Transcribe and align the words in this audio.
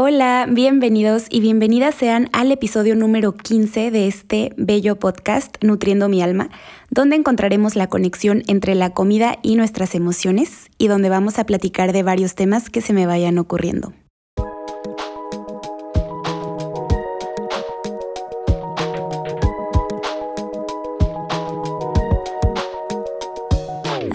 Hola, 0.00 0.46
bienvenidos 0.48 1.26
y 1.28 1.40
bienvenidas 1.40 1.92
sean 1.92 2.30
al 2.32 2.52
episodio 2.52 2.94
número 2.94 3.32
15 3.32 3.90
de 3.90 4.06
este 4.06 4.52
bello 4.56 4.94
podcast 4.94 5.56
Nutriendo 5.60 6.08
mi 6.08 6.22
alma, 6.22 6.50
donde 6.88 7.16
encontraremos 7.16 7.74
la 7.74 7.88
conexión 7.88 8.44
entre 8.46 8.76
la 8.76 8.90
comida 8.90 9.40
y 9.42 9.56
nuestras 9.56 9.96
emociones 9.96 10.68
y 10.78 10.86
donde 10.86 11.08
vamos 11.08 11.40
a 11.40 11.46
platicar 11.46 11.92
de 11.92 12.04
varios 12.04 12.36
temas 12.36 12.70
que 12.70 12.80
se 12.80 12.92
me 12.92 13.06
vayan 13.06 13.38
ocurriendo. 13.38 13.92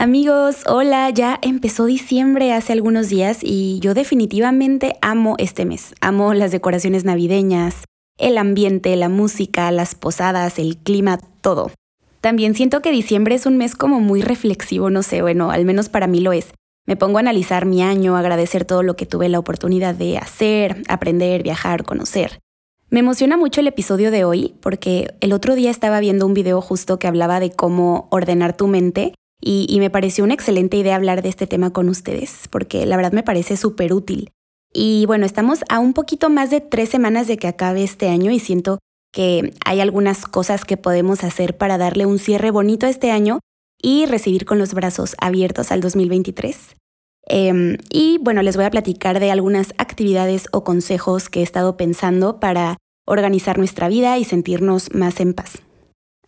Amigos, 0.03 0.65
hola, 0.67 1.09
ya 1.11 1.39
empezó 1.41 1.85
diciembre 1.85 2.51
hace 2.51 2.73
algunos 2.73 3.07
días 3.07 3.39
y 3.41 3.79
yo 3.79 3.93
definitivamente 3.93 4.97
amo 5.01 5.35
este 5.37 5.63
mes. 5.63 5.95
Amo 6.01 6.33
las 6.33 6.51
decoraciones 6.51 7.05
navideñas, 7.05 7.85
el 8.17 8.37
ambiente, 8.37 8.93
la 8.97 9.07
música, 9.07 9.71
las 9.71 9.95
posadas, 9.95 10.59
el 10.59 10.75
clima, 10.75 11.19
todo. 11.39 11.71
También 12.19 12.53
siento 12.53 12.81
que 12.81 12.91
diciembre 12.91 13.35
es 13.35 13.45
un 13.45 13.55
mes 13.55 13.75
como 13.75 14.01
muy 14.01 14.21
reflexivo, 14.21 14.89
no 14.89 15.03
sé, 15.03 15.21
bueno, 15.21 15.51
al 15.51 15.63
menos 15.63 15.87
para 15.87 16.07
mí 16.07 16.19
lo 16.19 16.33
es. 16.33 16.51
Me 16.85 16.97
pongo 16.97 17.19
a 17.19 17.21
analizar 17.21 17.65
mi 17.65 17.81
año, 17.81 18.17
agradecer 18.17 18.65
todo 18.65 18.83
lo 18.83 18.97
que 18.97 19.05
tuve 19.05 19.29
la 19.29 19.39
oportunidad 19.39 19.95
de 19.95 20.17
hacer, 20.17 20.83
aprender, 20.89 21.43
viajar, 21.43 21.85
conocer. 21.85 22.39
Me 22.89 22.99
emociona 22.99 23.37
mucho 23.37 23.61
el 23.61 23.67
episodio 23.67 24.11
de 24.11 24.25
hoy 24.25 24.55
porque 24.59 25.15
el 25.21 25.31
otro 25.31 25.55
día 25.55 25.71
estaba 25.71 26.01
viendo 26.01 26.25
un 26.25 26.33
video 26.33 26.59
justo 26.59 26.99
que 26.99 27.07
hablaba 27.07 27.39
de 27.39 27.51
cómo 27.51 28.09
ordenar 28.11 28.57
tu 28.57 28.67
mente 28.67 29.13
y, 29.45 29.79
me 29.79 29.89
pareció 29.89 30.23
una 30.23 30.33
excelente 30.33 30.77
idea 30.77 30.95
hablar 30.95 31.21
de 31.21 31.29
este 31.29 31.47
tema 31.47 31.71
con 31.71 31.89
ustedes, 31.89 32.47
porque 32.49 32.85
la 32.85 32.95
verdad 32.95 33.11
me 33.11 33.23
parece 33.23 33.57
súper 33.57 33.93
útil. 33.93 34.31
Y 34.73 35.05
bueno, 35.05 35.25
estamos 35.25 35.63
a 35.69 35.79
un 35.79 35.93
poquito 35.93 36.29
más 36.29 36.49
de 36.49 36.61
tres 36.61 36.89
semanas 36.89 37.27
de 37.27 37.37
que 37.37 37.47
acabe 37.47 37.83
este 37.83 38.09
año 38.09 38.31
y 38.31 38.39
siento 38.39 38.79
que 39.11 39.53
hay 39.65 39.81
algunas 39.81 40.25
cosas 40.25 40.65
que 40.65 40.77
podemos 40.77 41.23
hacer 41.23 41.57
para 41.57 41.77
darle 41.77 42.05
un 42.05 42.19
cierre 42.19 42.51
bonito 42.51 42.85
a 42.85 42.89
este 42.89 43.11
año 43.11 43.39
y 43.81 44.05
recibir 44.05 44.45
con 44.45 44.57
los 44.57 44.73
brazos 44.73 45.15
abiertos 45.19 45.71
al 45.71 45.81
2023. 45.81 46.75
Em, 47.27 47.77
y 47.91 48.17
bueno, 48.19 48.41
les 48.41 48.55
voy 48.55 48.65
a 48.65 48.71
platicar 48.71 49.19
de 49.19 49.31
algunas 49.31 49.73
actividades 49.77 50.47
o 50.51 50.63
consejos 50.63 51.29
que 51.29 51.41
he 51.41 51.43
estado 51.43 51.77
pensando 51.77 52.39
para 52.39 52.77
organizar 53.05 53.57
nuestra 53.57 53.89
vida 53.89 54.17
y 54.17 54.23
sentirnos 54.23 54.93
más 54.93 55.19
en 55.19 55.33
paz. 55.33 55.61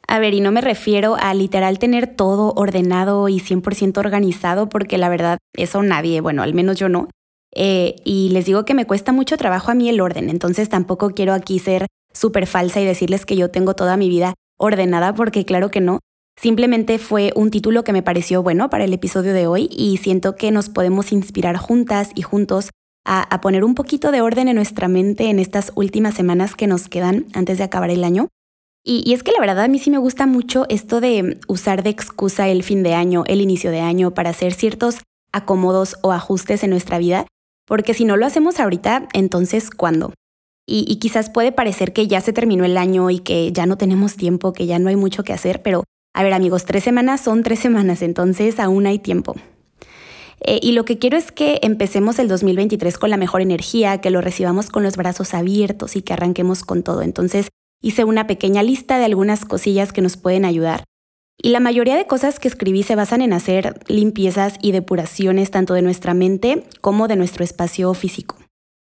A 0.07 0.19
ver, 0.19 0.33
y 0.33 0.39
no 0.39 0.51
me 0.51 0.61
refiero 0.61 1.15
a 1.19 1.33
literal 1.33 1.79
tener 1.79 2.07
todo 2.07 2.53
ordenado 2.55 3.27
y 3.27 3.39
100% 3.39 3.97
organizado, 3.97 4.69
porque 4.69 4.97
la 4.97 5.09
verdad, 5.09 5.39
eso 5.57 5.81
nadie, 5.81 6.21
bueno, 6.21 6.43
al 6.43 6.53
menos 6.53 6.77
yo 6.77 6.89
no. 6.89 7.09
Eh, 7.55 7.95
y 8.03 8.29
les 8.29 8.45
digo 8.45 8.65
que 8.65 8.73
me 8.73 8.85
cuesta 8.85 9.11
mucho 9.11 9.37
trabajo 9.37 9.71
a 9.71 9.75
mí 9.75 9.89
el 9.89 10.01
orden, 10.01 10.29
entonces 10.29 10.69
tampoco 10.69 11.11
quiero 11.11 11.33
aquí 11.33 11.57
ser 11.59 11.87
súper 12.13 12.47
falsa 12.47 12.81
y 12.81 12.85
decirles 12.85 13.25
que 13.25 13.35
yo 13.35 13.49
tengo 13.49 13.75
toda 13.75 13.97
mi 13.97 14.09
vida 14.09 14.33
ordenada, 14.57 15.15
porque 15.15 15.45
claro 15.45 15.71
que 15.71 15.81
no. 15.81 15.99
Simplemente 16.37 16.99
fue 16.99 17.31
un 17.35 17.49
título 17.49 17.83
que 17.85 17.93
me 17.93 18.03
pareció 18.03 18.43
bueno 18.43 18.69
para 18.69 18.83
el 18.83 18.93
episodio 18.93 19.33
de 19.33 19.47
hoy 19.47 19.69
y 19.71 19.97
siento 19.97 20.35
que 20.35 20.51
nos 20.51 20.69
podemos 20.69 21.13
inspirar 21.13 21.55
juntas 21.55 22.11
y 22.13 22.23
juntos 22.23 22.71
a, 23.05 23.21
a 23.21 23.39
poner 23.39 23.63
un 23.63 23.73
poquito 23.73 24.11
de 24.11 24.21
orden 24.21 24.49
en 24.49 24.55
nuestra 24.55 24.89
mente 24.89 25.29
en 25.29 25.39
estas 25.39 25.71
últimas 25.75 26.13
semanas 26.13 26.55
que 26.55 26.67
nos 26.67 26.89
quedan 26.89 27.27
antes 27.33 27.57
de 27.57 27.63
acabar 27.63 27.89
el 27.89 28.03
año. 28.03 28.27
Y, 28.87 29.13
es 29.13 29.23
que 29.23 29.31
la 29.31 29.39
verdad 29.39 29.65
a 29.65 29.67
mí 29.67 29.79
sí 29.79 29.89
me 29.89 29.97
gusta 29.97 30.27
mucho 30.27 30.67
esto 30.69 31.01
de 31.01 31.39
usar 31.47 31.81
de 31.81 31.89
excusa 31.89 32.47
el 32.47 32.61
fin 32.61 32.83
de 32.83 32.93
año, 32.93 33.23
el 33.25 33.41
inicio 33.41 33.71
de 33.71 33.79
año, 33.79 34.13
para 34.13 34.29
hacer 34.29 34.53
ciertos 34.53 34.99
acomodos 35.31 35.97
o 36.03 36.11
ajustes 36.11 36.63
en 36.63 36.69
nuestra 36.69 36.99
vida, 36.99 37.25
porque 37.65 37.95
si 37.95 38.05
no 38.05 38.15
lo 38.15 38.27
hacemos 38.27 38.59
ahorita, 38.59 39.07
entonces 39.13 39.71
¿cuándo? 39.71 40.13
Y, 40.67 40.85
y, 40.87 40.97
quizás 40.97 41.31
puede 41.31 41.51
parecer 41.51 41.93
que 41.93 42.07
ya 42.07 42.21
se 42.21 42.31
terminó 42.31 42.63
el 42.63 42.77
año 42.77 43.09
y 43.09 43.19
que 43.19 43.51
ya 43.51 43.65
no 43.65 43.77
tenemos 43.77 44.17
tiempo, 44.17 44.53
que 44.53 44.67
ya 44.67 44.77
no 44.77 44.89
hay 44.89 44.95
mucho 44.95 45.23
que 45.23 45.33
hacer, 45.33 45.63
pero 45.63 45.83
a 46.13 46.21
ver 46.21 46.33
amigos, 46.33 46.65
tres 46.65 46.83
semanas 46.83 47.21
son 47.21 47.41
tres 47.41 47.59
semanas, 47.59 48.03
entonces 48.03 48.59
aún 48.59 48.85
hay 48.85 48.99
tiempo. 48.99 49.35
Eh, 50.41 50.59
y 50.61 50.73
lo 50.73 50.85
que 50.85 50.99
quiero 50.99 51.17
es 51.17 51.31
que 51.31 51.59
empecemos 51.63 52.19
el 52.19 52.27
2023 52.27 52.99
con 52.99 53.09
la 53.09 53.17
mejor 53.17 53.41
energía, 53.41 53.99
que 53.99 54.11
lo 54.11 54.21
recibamos 54.21 54.69
con 54.69 54.83
los 54.83 54.95
brazos 54.95 55.33
abiertos 55.33 55.95
y 55.95 56.03
que 56.03 56.13
arranquemos 56.13 56.63
con 56.63 56.83
todo. 56.83 57.01
Entonces, 57.01 57.49
hice 57.85 58.03
una 58.03 58.25
pequeña 58.25 58.63
lista 58.63 58.97
de 58.97 59.05
algunas 59.05 59.45
cosillas 59.45 59.93
que 59.93 60.01
nos 60.01 60.17
pueden 60.17 60.43
ayudar. 60.43 60.83
Y 61.37 61.49
la 61.49 61.59
mayoría 61.59 61.95
de 61.95 62.07
cosas 62.07 62.39
que 62.39 62.47
escribí 62.47 62.81
se 62.81 62.95
basan 62.95 63.21
en 63.21 63.31
hacer 63.31 63.79
limpiezas 63.87 64.55
y 64.59 64.71
depuraciones 64.71 65.51
tanto 65.51 65.75
de 65.75 65.83
nuestra 65.83 66.15
mente 66.15 66.63
como 66.81 67.07
de 67.07 67.15
nuestro 67.15 67.43
espacio 67.43 67.93
físico. 67.93 68.37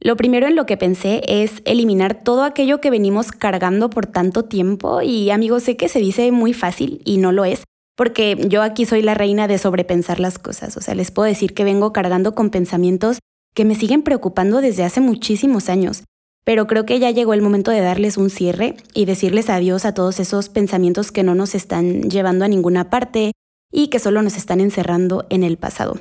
Lo 0.00 0.16
primero 0.16 0.48
en 0.48 0.56
lo 0.56 0.66
que 0.66 0.76
pensé 0.76 1.20
es 1.28 1.62
eliminar 1.66 2.24
todo 2.24 2.42
aquello 2.42 2.80
que 2.80 2.90
venimos 2.90 3.30
cargando 3.30 3.90
por 3.90 4.06
tanto 4.06 4.46
tiempo 4.46 5.02
y 5.02 5.30
amigos 5.30 5.62
sé 5.62 5.76
que 5.76 5.88
se 5.88 6.00
dice 6.00 6.32
muy 6.32 6.52
fácil 6.52 7.00
y 7.04 7.18
no 7.18 7.30
lo 7.30 7.44
es, 7.44 7.62
porque 7.96 8.36
yo 8.48 8.60
aquí 8.60 8.86
soy 8.86 9.02
la 9.02 9.14
reina 9.14 9.46
de 9.46 9.58
sobrepensar 9.58 10.18
las 10.18 10.40
cosas, 10.40 10.76
o 10.76 10.80
sea, 10.80 10.96
les 10.96 11.12
puedo 11.12 11.28
decir 11.28 11.54
que 11.54 11.62
vengo 11.62 11.92
cargando 11.92 12.34
con 12.34 12.50
pensamientos 12.50 13.20
que 13.54 13.64
me 13.64 13.76
siguen 13.76 14.02
preocupando 14.02 14.60
desde 14.60 14.82
hace 14.82 15.00
muchísimos 15.00 15.68
años 15.68 16.02
pero 16.44 16.66
creo 16.66 16.86
que 16.86 16.98
ya 16.98 17.10
llegó 17.10 17.34
el 17.34 17.42
momento 17.42 17.70
de 17.70 17.80
darles 17.80 18.16
un 18.16 18.30
cierre 18.30 18.76
y 18.94 19.04
decirles 19.04 19.50
adiós 19.50 19.84
a 19.84 19.94
todos 19.94 20.20
esos 20.20 20.48
pensamientos 20.48 21.12
que 21.12 21.22
no 21.22 21.34
nos 21.34 21.54
están 21.54 22.10
llevando 22.10 22.44
a 22.44 22.48
ninguna 22.48 22.90
parte 22.90 23.32
y 23.72 23.88
que 23.88 23.98
solo 23.98 24.22
nos 24.22 24.36
están 24.36 24.60
encerrando 24.60 25.26
en 25.30 25.44
el 25.44 25.56
pasado. 25.58 25.98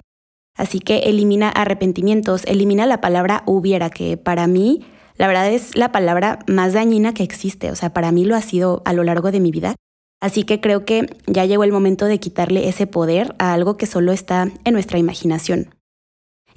Así 0.57 0.79
que 0.79 0.99
elimina 1.09 1.49
arrepentimientos, 1.49 2.43
elimina 2.45 2.85
la 2.85 2.99
palabra 2.99 3.43
hubiera, 3.45 3.89
que 3.89 4.17
para 4.17 4.47
mí 4.47 4.85
la 5.15 5.27
verdad 5.27 5.51
es 5.51 5.75
la 5.75 5.91
palabra 5.91 6.39
más 6.47 6.73
dañina 6.73 7.13
que 7.13 7.23
existe, 7.23 7.71
o 7.71 7.75
sea, 7.75 7.93
para 7.93 8.11
mí 8.11 8.25
lo 8.25 8.35
ha 8.35 8.41
sido 8.41 8.81
a 8.85 8.93
lo 8.93 9.03
largo 9.03 9.31
de 9.31 9.39
mi 9.39 9.51
vida. 9.51 9.75
Así 10.21 10.43
que 10.43 10.59
creo 10.59 10.83
que 10.83 11.15
ya 11.27 11.45
llegó 11.45 11.63
el 11.63 11.71
momento 11.71 12.05
de 12.05 12.19
quitarle 12.19 12.67
ese 12.67 12.87
poder 12.87 13.35
a 13.39 13.53
algo 13.53 13.77
que 13.77 13.85
solo 13.85 14.11
está 14.11 14.51
en 14.65 14.73
nuestra 14.73 14.97
imaginación. 14.97 15.69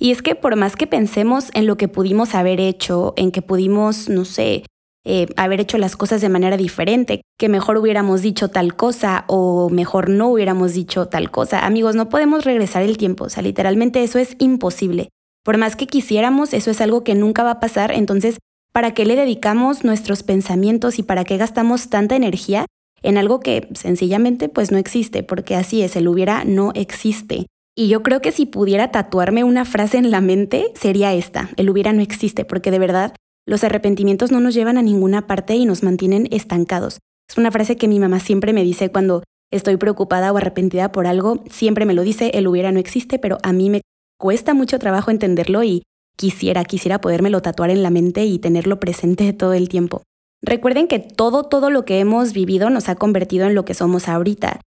Y 0.03 0.11
es 0.11 0.21
que 0.21 0.35
por 0.35 0.57
más 0.57 0.75
que 0.75 0.89
pensemos 0.89 1.51
en 1.55 1.69
lo 1.69 1.77
que 1.77 1.87
pudimos 1.87 2.35
haber 2.35 2.59
hecho, 2.59 3.15
en 3.17 3.31
que 3.31 3.41
pudimos, 3.41 4.09
no 4.09 4.25
sé, 4.25 4.65
eh, 5.05 5.29
haber 5.37 5.61
hecho 5.61 5.79
las 5.79 5.95
cosas 5.95 6.21
de 6.21 6.29
manera 6.29 6.57
diferente, 6.57 7.23
que 7.39 7.49
mejor 7.49 7.79
hubiéramos 7.79 8.21
dicho 8.21 8.49
tal 8.49 8.75
cosa 8.75 9.25
o 9.29 9.71
mejor 9.71 10.09
no 10.09 10.27
hubiéramos 10.27 10.75
dicho 10.75 11.07
tal 11.07 11.31
cosa. 11.31 11.65
Amigos, 11.65 11.95
no 11.95 12.09
podemos 12.09 12.45
regresar 12.45 12.83
el 12.83 12.97
tiempo, 12.97 13.27
o 13.27 13.29
sea, 13.29 13.45
literalmente 13.45 14.03
eso 14.03 14.19
es 14.19 14.35
imposible. 14.41 15.11
Por 15.45 15.57
más 15.57 15.77
que 15.77 15.87
quisiéramos, 15.87 16.53
eso 16.53 16.73
es 16.73 16.81
algo 16.81 17.05
que 17.05 17.15
nunca 17.15 17.45
va 17.45 17.53
a 17.53 17.61
pasar, 17.61 17.93
entonces, 17.93 18.39
¿para 18.73 18.95
qué 18.95 19.05
le 19.05 19.15
dedicamos 19.15 19.85
nuestros 19.85 20.25
pensamientos 20.25 20.99
y 20.99 21.05
para 21.05 21.23
qué 21.23 21.37
gastamos 21.37 21.91
tanta 21.91 22.17
energía 22.17 22.67
en 23.03 23.19
algo 23.19 23.39
que 23.39 23.69
sencillamente 23.75 24.49
pues 24.49 24.73
no 24.73 24.79
existe? 24.79 25.23
Porque 25.23 25.55
así 25.55 25.81
es, 25.81 25.95
el 25.95 26.09
hubiera 26.09 26.43
no 26.43 26.73
existe. 26.75 27.47
Y 27.75 27.89
yo 27.89 28.03
creo 28.03 28.21
que 28.21 28.33
si 28.33 28.45
pudiera 28.45 28.91
tatuarme 28.91 29.45
una 29.45 29.65
frase 29.65 29.97
en 29.97 30.11
la 30.11 30.21
mente, 30.21 30.73
sería 30.75 31.15
esta, 31.15 31.51
el 31.57 31.71
hubiera 31.71 31.93
no 31.93 32.03
existe, 32.03 32.45
porque 32.45 32.71
de 32.71 32.79
verdad 32.79 33.15
los 33.47 33.65
arrepentimientos 33.65 34.31
no 34.31 34.41
nos 34.41 34.55
llevan 34.55 34.77
a 34.77 34.83
ninguna 34.83 35.27
parte 35.27 35.55
y 35.55 35.65
nos 35.65 35.83
mantienen 35.83 36.29
estancados. 36.31 36.99
Es 37.29 37.39
una 37.39 37.51
frase 37.51 37.77
que 37.77 37.89
mi 37.89 37.99
mamá 37.99 38.21
siempre 38.21 38.53
me 38.53 38.63
dice 38.63 38.91
cuando 38.91 39.23
estoy 39.51 39.79
preocupada 39.79 40.33
o 40.33 40.37
arrepentida 40.37 40.93
por 40.93 41.07
algo, 41.07 41.45
siempre 41.51 41.87
me 41.87 41.95
lo 41.95 42.03
dice, 42.03 42.33
el 42.35 42.47
hubiera 42.47 42.73
no 42.73 42.79
existe, 42.79 43.19
pero 43.19 43.39
a 43.43 43.53
mí 43.53 43.71
me 43.71 43.81
cuesta 44.19 44.53
mucho 44.53 44.79
trabajo 44.79 45.11
entenderlo 45.11 45.63
y 45.63 45.83
quisiera, 46.17 46.65
quisiera 46.65 47.01
podérmelo 47.01 47.41
tatuar 47.41 47.71
en 47.71 47.83
la 47.83 47.91
mente 47.91 48.27
y 48.27 48.39
tenerlo 48.39 48.81
presente 48.81 49.33
todo 49.33 49.55
el 49.55 49.69
tiempo. 49.69 50.03
Recuerden 50.43 50.89
que 50.89 50.99
todo, 50.99 51.45
todo 51.45 51.71
lo 51.71 51.85
que 51.85 52.01
hemos 52.01 52.33
vivido 52.33 52.69
nos 52.69 52.89
ha 52.89 52.97
convertido 52.97 53.47
en 53.47 53.55
lo 53.55 53.65
que 53.65 53.75
somos 53.75 54.09
ahorita. 54.09 54.61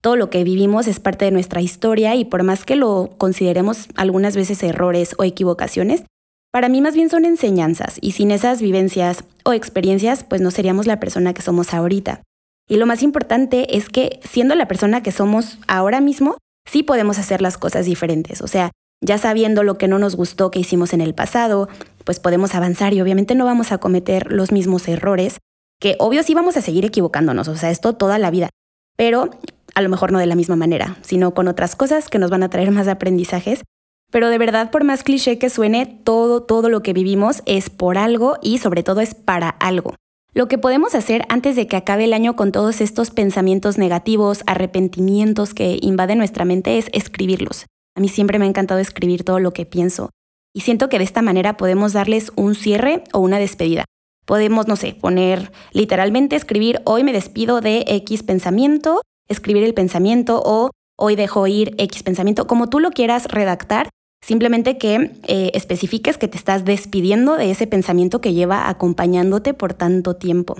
Todo 0.00 0.16
lo 0.16 0.30
que 0.30 0.44
vivimos 0.44 0.86
es 0.86 1.00
parte 1.00 1.24
de 1.24 1.30
nuestra 1.32 1.60
historia 1.60 2.14
y 2.14 2.24
por 2.24 2.44
más 2.44 2.64
que 2.64 2.76
lo 2.76 3.10
consideremos 3.18 3.88
algunas 3.96 4.36
veces 4.36 4.62
errores 4.62 5.14
o 5.18 5.24
equivocaciones, 5.24 6.04
para 6.52 6.68
mí 6.68 6.80
más 6.80 6.94
bien 6.94 7.10
son 7.10 7.24
enseñanzas 7.24 7.98
y 8.00 8.12
sin 8.12 8.30
esas 8.30 8.62
vivencias 8.62 9.24
o 9.44 9.52
experiencias 9.52 10.24
pues 10.24 10.40
no 10.40 10.50
seríamos 10.50 10.86
la 10.86 11.00
persona 11.00 11.34
que 11.34 11.42
somos 11.42 11.74
ahorita. 11.74 12.22
Y 12.68 12.76
lo 12.76 12.86
más 12.86 13.02
importante 13.02 13.76
es 13.76 13.88
que 13.88 14.20
siendo 14.22 14.54
la 14.54 14.68
persona 14.68 15.02
que 15.02 15.10
somos 15.10 15.58
ahora 15.66 16.00
mismo, 16.00 16.36
sí 16.70 16.82
podemos 16.82 17.18
hacer 17.18 17.42
las 17.42 17.58
cosas 17.58 17.86
diferentes. 17.86 18.40
O 18.42 18.46
sea, 18.46 18.70
ya 19.00 19.18
sabiendo 19.18 19.62
lo 19.62 19.78
que 19.78 19.88
no 19.88 19.98
nos 19.98 20.16
gustó 20.16 20.50
que 20.50 20.60
hicimos 20.60 20.92
en 20.92 21.00
el 21.00 21.14
pasado, 21.14 21.68
pues 22.04 22.20
podemos 22.20 22.54
avanzar 22.54 22.94
y 22.94 23.00
obviamente 23.00 23.34
no 23.34 23.44
vamos 23.44 23.72
a 23.72 23.78
cometer 23.78 24.32
los 24.32 24.52
mismos 24.52 24.86
errores, 24.88 25.38
que 25.80 25.96
obvio 25.98 26.22
sí 26.22 26.34
vamos 26.34 26.56
a 26.56 26.62
seguir 26.62 26.84
equivocándonos, 26.84 27.48
o 27.48 27.56
sea, 27.56 27.70
esto 27.70 27.94
toda 27.94 28.18
la 28.18 28.30
vida. 28.30 28.50
Pero 28.96 29.30
a 29.74 29.82
lo 29.82 29.88
mejor 29.88 30.12
no 30.12 30.18
de 30.18 30.26
la 30.26 30.34
misma 30.34 30.56
manera, 30.56 30.96
sino 31.02 31.34
con 31.34 31.48
otras 31.48 31.76
cosas 31.76 32.08
que 32.08 32.18
nos 32.18 32.30
van 32.30 32.42
a 32.42 32.50
traer 32.50 32.70
más 32.70 32.88
aprendizajes. 32.88 33.62
Pero 34.10 34.30
de 34.30 34.38
verdad, 34.38 34.70
por 34.70 34.84
más 34.84 35.02
cliché 35.02 35.38
que 35.38 35.50
suene, 35.50 35.86
todo, 36.04 36.42
todo 36.42 36.68
lo 36.68 36.82
que 36.82 36.92
vivimos 36.92 37.42
es 37.46 37.68
por 37.70 37.98
algo 37.98 38.36
y 38.42 38.58
sobre 38.58 38.82
todo 38.82 39.00
es 39.00 39.14
para 39.14 39.48
algo. 39.48 39.94
Lo 40.34 40.46
que 40.46 40.58
podemos 40.58 40.94
hacer 40.94 41.24
antes 41.28 41.56
de 41.56 41.66
que 41.66 41.76
acabe 41.76 42.04
el 42.04 42.12
año 42.12 42.36
con 42.36 42.52
todos 42.52 42.80
estos 42.80 43.10
pensamientos 43.10 43.76
negativos, 43.76 44.42
arrepentimientos 44.46 45.52
que 45.52 45.78
invaden 45.80 46.18
nuestra 46.18 46.44
mente 46.44 46.78
es 46.78 46.88
escribirlos. 46.92 47.66
A 47.96 48.00
mí 48.00 48.08
siempre 48.08 48.38
me 48.38 48.44
ha 48.44 48.48
encantado 48.48 48.80
escribir 48.80 49.24
todo 49.24 49.40
lo 49.40 49.52
que 49.52 49.66
pienso. 49.66 50.10
Y 50.54 50.60
siento 50.60 50.88
que 50.88 50.98
de 50.98 51.04
esta 51.04 51.22
manera 51.22 51.56
podemos 51.56 51.92
darles 51.92 52.30
un 52.36 52.54
cierre 52.54 53.04
o 53.12 53.18
una 53.18 53.38
despedida. 53.38 53.84
Podemos, 54.24 54.68
no 54.68 54.76
sé, 54.76 54.94
poner 54.94 55.52
literalmente 55.72 56.36
escribir 56.36 56.80
hoy 56.84 57.02
me 57.02 57.12
despido 57.12 57.60
de 57.60 57.84
X 57.88 58.22
pensamiento, 58.22 59.02
escribir 59.28 59.64
el 59.64 59.74
pensamiento 59.74 60.42
o 60.44 60.70
hoy 60.98 61.16
dejo 61.16 61.46
ir 61.46 61.74
X 61.78 62.02
pensamiento, 62.02 62.46
como 62.46 62.68
tú 62.68 62.80
lo 62.80 62.90
quieras 62.90 63.26
redactar, 63.26 63.88
simplemente 64.24 64.78
que 64.78 65.12
eh, 65.26 65.50
especifiques 65.54 66.18
que 66.18 66.28
te 66.28 66.36
estás 66.36 66.64
despidiendo 66.64 67.36
de 67.36 67.50
ese 67.50 67.66
pensamiento 67.66 68.20
que 68.20 68.34
lleva 68.34 68.68
acompañándote 68.68 69.54
por 69.54 69.74
tanto 69.74 70.16
tiempo. 70.16 70.56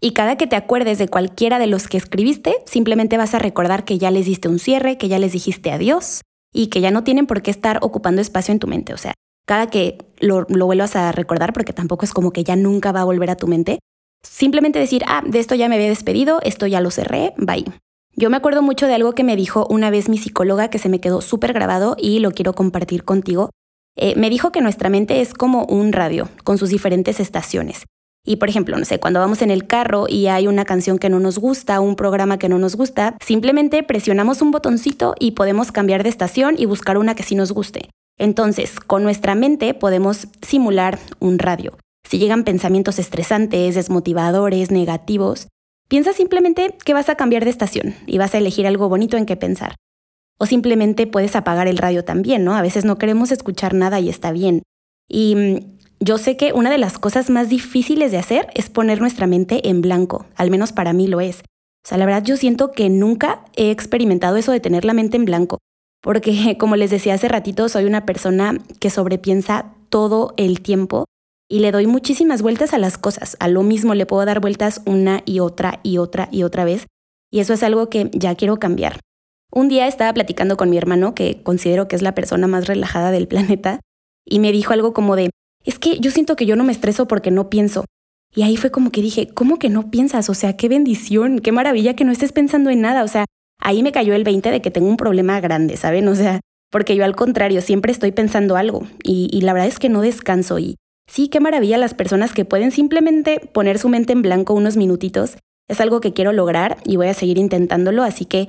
Y 0.00 0.12
cada 0.12 0.36
que 0.36 0.46
te 0.46 0.56
acuerdes 0.56 0.98
de 0.98 1.08
cualquiera 1.08 1.58
de 1.58 1.66
los 1.66 1.88
que 1.88 1.96
escribiste, 1.96 2.56
simplemente 2.66 3.16
vas 3.16 3.34
a 3.34 3.38
recordar 3.38 3.84
que 3.84 3.98
ya 3.98 4.10
les 4.10 4.26
diste 4.26 4.48
un 4.48 4.58
cierre, 4.58 4.98
que 4.98 5.08
ya 5.08 5.18
les 5.18 5.32
dijiste 5.32 5.72
adiós 5.72 6.20
y 6.52 6.68
que 6.68 6.80
ya 6.80 6.90
no 6.90 7.04
tienen 7.04 7.26
por 7.26 7.42
qué 7.42 7.50
estar 7.50 7.78
ocupando 7.82 8.20
espacio 8.20 8.52
en 8.52 8.58
tu 8.58 8.66
mente. 8.66 8.92
O 8.92 8.98
sea, 8.98 9.14
cada 9.46 9.68
que 9.68 9.98
lo, 10.20 10.46
lo 10.48 10.66
vuelvas 10.66 10.96
a 10.96 11.12
recordar, 11.12 11.52
porque 11.52 11.72
tampoco 11.72 12.04
es 12.04 12.12
como 12.12 12.32
que 12.32 12.44
ya 12.44 12.56
nunca 12.56 12.92
va 12.92 13.02
a 13.02 13.04
volver 13.04 13.30
a 13.30 13.36
tu 13.36 13.46
mente, 13.46 13.78
simplemente 14.22 14.78
decir, 14.78 15.02
ah, 15.06 15.22
de 15.26 15.38
esto 15.38 15.54
ya 15.54 15.68
me 15.68 15.76
había 15.76 15.88
despedido, 15.88 16.40
esto 16.42 16.66
ya 16.66 16.80
lo 16.80 16.90
cerré, 16.90 17.32
bye. 17.38 17.64
Yo 18.18 18.30
me 18.30 18.38
acuerdo 18.38 18.62
mucho 18.62 18.86
de 18.86 18.94
algo 18.94 19.12
que 19.12 19.24
me 19.24 19.36
dijo 19.36 19.66
una 19.68 19.90
vez 19.90 20.08
mi 20.08 20.16
psicóloga 20.16 20.68
que 20.68 20.78
se 20.78 20.88
me 20.88 21.00
quedó 21.00 21.20
súper 21.20 21.52
grabado 21.52 21.96
y 21.98 22.20
lo 22.20 22.30
quiero 22.30 22.54
compartir 22.54 23.04
contigo. 23.04 23.50
Eh, 23.94 24.14
me 24.16 24.30
dijo 24.30 24.52
que 24.52 24.62
nuestra 24.62 24.88
mente 24.88 25.20
es 25.20 25.34
como 25.34 25.66
un 25.66 25.92
radio, 25.92 26.30
con 26.42 26.56
sus 26.56 26.70
diferentes 26.70 27.20
estaciones. 27.20 27.84
Y 28.24 28.36
por 28.36 28.48
ejemplo, 28.48 28.78
no 28.78 28.86
sé, 28.86 28.98
cuando 28.98 29.20
vamos 29.20 29.42
en 29.42 29.50
el 29.50 29.66
carro 29.66 30.06
y 30.08 30.28
hay 30.28 30.46
una 30.46 30.64
canción 30.64 30.98
que 30.98 31.10
no 31.10 31.20
nos 31.20 31.38
gusta, 31.38 31.78
un 31.80 31.94
programa 31.94 32.38
que 32.38 32.48
no 32.48 32.58
nos 32.58 32.74
gusta, 32.74 33.18
simplemente 33.20 33.82
presionamos 33.82 34.40
un 34.40 34.50
botoncito 34.50 35.14
y 35.20 35.32
podemos 35.32 35.70
cambiar 35.70 36.02
de 36.02 36.08
estación 36.08 36.54
y 36.56 36.64
buscar 36.64 36.96
una 36.96 37.14
que 37.14 37.22
sí 37.22 37.34
nos 37.34 37.52
guste. 37.52 37.90
Entonces, 38.18 38.80
con 38.80 39.02
nuestra 39.02 39.34
mente 39.34 39.74
podemos 39.74 40.28
simular 40.40 40.98
un 41.20 41.38
radio. 41.38 41.76
Si 42.08 42.18
llegan 42.18 42.44
pensamientos 42.44 42.98
estresantes, 42.98 43.74
desmotivadores, 43.74 44.70
negativos, 44.70 45.48
piensa 45.88 46.12
simplemente 46.12 46.76
que 46.84 46.94
vas 46.94 47.08
a 47.08 47.16
cambiar 47.16 47.44
de 47.44 47.50
estación 47.50 47.94
y 48.06 48.18
vas 48.18 48.34
a 48.34 48.38
elegir 48.38 48.66
algo 48.66 48.88
bonito 48.88 49.16
en 49.16 49.26
qué 49.26 49.36
pensar. 49.36 49.74
O 50.38 50.46
simplemente 50.46 51.06
puedes 51.06 51.34
apagar 51.34 51.66
el 51.68 51.78
radio 51.78 52.04
también, 52.04 52.44
¿no? 52.44 52.54
A 52.54 52.62
veces 52.62 52.84
no 52.84 52.98
queremos 52.98 53.30
escuchar 53.30 53.74
nada 53.74 54.00
y 54.00 54.08
está 54.08 54.32
bien. 54.32 54.62
Y 55.08 55.34
mm, 55.34 55.76
yo 56.00 56.18
sé 56.18 56.36
que 56.36 56.52
una 56.52 56.70
de 56.70 56.78
las 56.78 56.98
cosas 56.98 57.30
más 57.30 57.48
difíciles 57.48 58.10
de 58.10 58.18
hacer 58.18 58.48
es 58.54 58.68
poner 58.68 59.00
nuestra 59.00 59.26
mente 59.26 59.68
en 59.68 59.80
blanco, 59.80 60.26
al 60.36 60.50
menos 60.50 60.72
para 60.72 60.92
mí 60.92 61.06
lo 61.06 61.20
es. 61.20 61.38
O 61.38 61.88
sea, 61.88 61.98
la 61.98 62.06
verdad 62.06 62.24
yo 62.24 62.36
siento 62.36 62.72
que 62.72 62.90
nunca 62.90 63.44
he 63.54 63.70
experimentado 63.70 64.36
eso 64.36 64.52
de 64.52 64.60
tener 64.60 64.84
la 64.84 64.92
mente 64.92 65.16
en 65.16 65.24
blanco, 65.24 65.58
porque 66.02 66.56
como 66.58 66.76
les 66.76 66.90
decía 66.90 67.14
hace 67.14 67.28
ratito, 67.28 67.68
soy 67.68 67.84
una 67.84 68.04
persona 68.04 68.58
que 68.80 68.90
sobrepiensa 68.90 69.72
todo 69.88 70.34
el 70.36 70.60
tiempo 70.60 71.06
y 71.48 71.60
le 71.60 71.72
doy 71.72 71.86
muchísimas 71.86 72.42
vueltas 72.42 72.74
a 72.74 72.78
las 72.78 72.98
cosas. 72.98 73.36
A 73.40 73.48
lo 73.48 73.62
mismo 73.62 73.94
le 73.94 74.06
puedo 74.06 74.24
dar 74.24 74.40
vueltas 74.40 74.82
una 74.84 75.22
y 75.24 75.40
otra 75.40 75.80
y 75.82 75.98
otra 75.98 76.28
y 76.30 76.42
otra 76.42 76.64
vez, 76.64 76.86
y 77.30 77.40
eso 77.40 77.52
es 77.52 77.62
algo 77.62 77.88
que 77.88 78.10
ya 78.12 78.34
quiero 78.34 78.58
cambiar. 78.58 79.00
Un 79.52 79.68
día 79.68 79.86
estaba 79.86 80.12
platicando 80.12 80.56
con 80.56 80.70
mi 80.70 80.76
hermano, 80.76 81.14
que 81.14 81.42
considero 81.42 81.88
que 81.88 81.96
es 81.96 82.02
la 82.02 82.14
persona 82.14 82.46
más 82.46 82.66
relajada 82.66 83.10
del 83.10 83.28
planeta, 83.28 83.80
y 84.24 84.40
me 84.40 84.52
dijo 84.52 84.72
algo 84.72 84.92
como 84.92 85.16
de, 85.16 85.30
es 85.64 85.78
que 85.78 85.98
yo 85.98 86.10
siento 86.10 86.36
que 86.36 86.46
yo 86.46 86.56
no 86.56 86.64
me 86.64 86.72
estreso 86.72 87.06
porque 87.06 87.30
no 87.30 87.48
pienso. 87.48 87.84
Y 88.34 88.42
ahí 88.42 88.56
fue 88.56 88.70
como 88.70 88.90
que 88.90 89.00
dije, 89.00 89.28
¿cómo 89.28 89.58
que 89.58 89.70
no 89.70 89.90
piensas? 89.90 90.28
O 90.28 90.34
sea, 90.34 90.56
qué 90.56 90.68
bendición, 90.68 91.38
qué 91.38 91.52
maravilla 91.52 91.94
que 91.94 92.04
no 92.04 92.12
estés 92.12 92.32
pensando 92.32 92.70
en 92.70 92.82
nada. 92.82 93.02
O 93.02 93.08
sea, 93.08 93.24
ahí 93.60 93.82
me 93.82 93.92
cayó 93.92 94.14
el 94.14 94.24
20 94.24 94.50
de 94.50 94.60
que 94.60 94.70
tengo 94.70 94.88
un 94.88 94.96
problema 94.96 95.40
grande, 95.40 95.76
¿saben? 95.76 96.06
O 96.08 96.14
sea, 96.14 96.40
porque 96.70 96.96
yo 96.96 97.04
al 97.04 97.16
contrario, 97.16 97.62
siempre 97.62 97.92
estoy 97.92 98.12
pensando 98.12 98.56
algo 98.56 98.86
y, 99.02 99.40
la 99.40 99.52
verdad 99.52 99.68
es 99.68 99.78
que 99.78 99.88
no 99.88 100.02
descanso. 100.02 100.58
Y 100.58 100.76
sí, 101.06 101.28
qué 101.28 101.40
maravilla 101.40 101.78
las 101.78 101.94
personas 101.94 102.32
que 102.32 102.44
pueden 102.44 102.70
simplemente 102.70 103.40
poner 103.52 103.78
su 103.78 103.88
mente 103.88 104.12
en 104.12 104.22
blanco 104.22 104.54
unos 104.54 104.76
minutitos. 104.76 105.36
Es 105.68 105.80
algo 105.80 106.00
que 106.00 106.12
quiero 106.12 106.32
lograr 106.32 106.78
y 106.84 106.96
voy 106.96 107.08
a 107.08 107.14
seguir 107.14 107.38
intentándolo, 107.38 108.02
así 108.02 108.24
que 108.24 108.48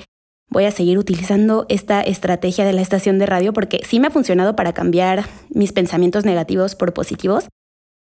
voy 0.50 0.65
a 0.65 0.71
seguir 0.71 0.98
utilizando 0.98 1.65
esta 1.69 2.01
estrategia 2.01 2.65
de 2.65 2.74
la 2.74 2.81
estación 2.81 3.19
de 3.19 3.25
radio 3.25 3.54
porque 3.54 3.81
sí 3.83 4.00
me 4.00 4.07
ha 4.07 4.12
funcionado 4.12 4.56
para 4.56 4.74
cambiar 4.74 5.25
mis 5.50 5.74
pensamientos 5.74 6.25
negativos 6.25 6.75
por 6.75 6.94
positivos, 6.94 7.48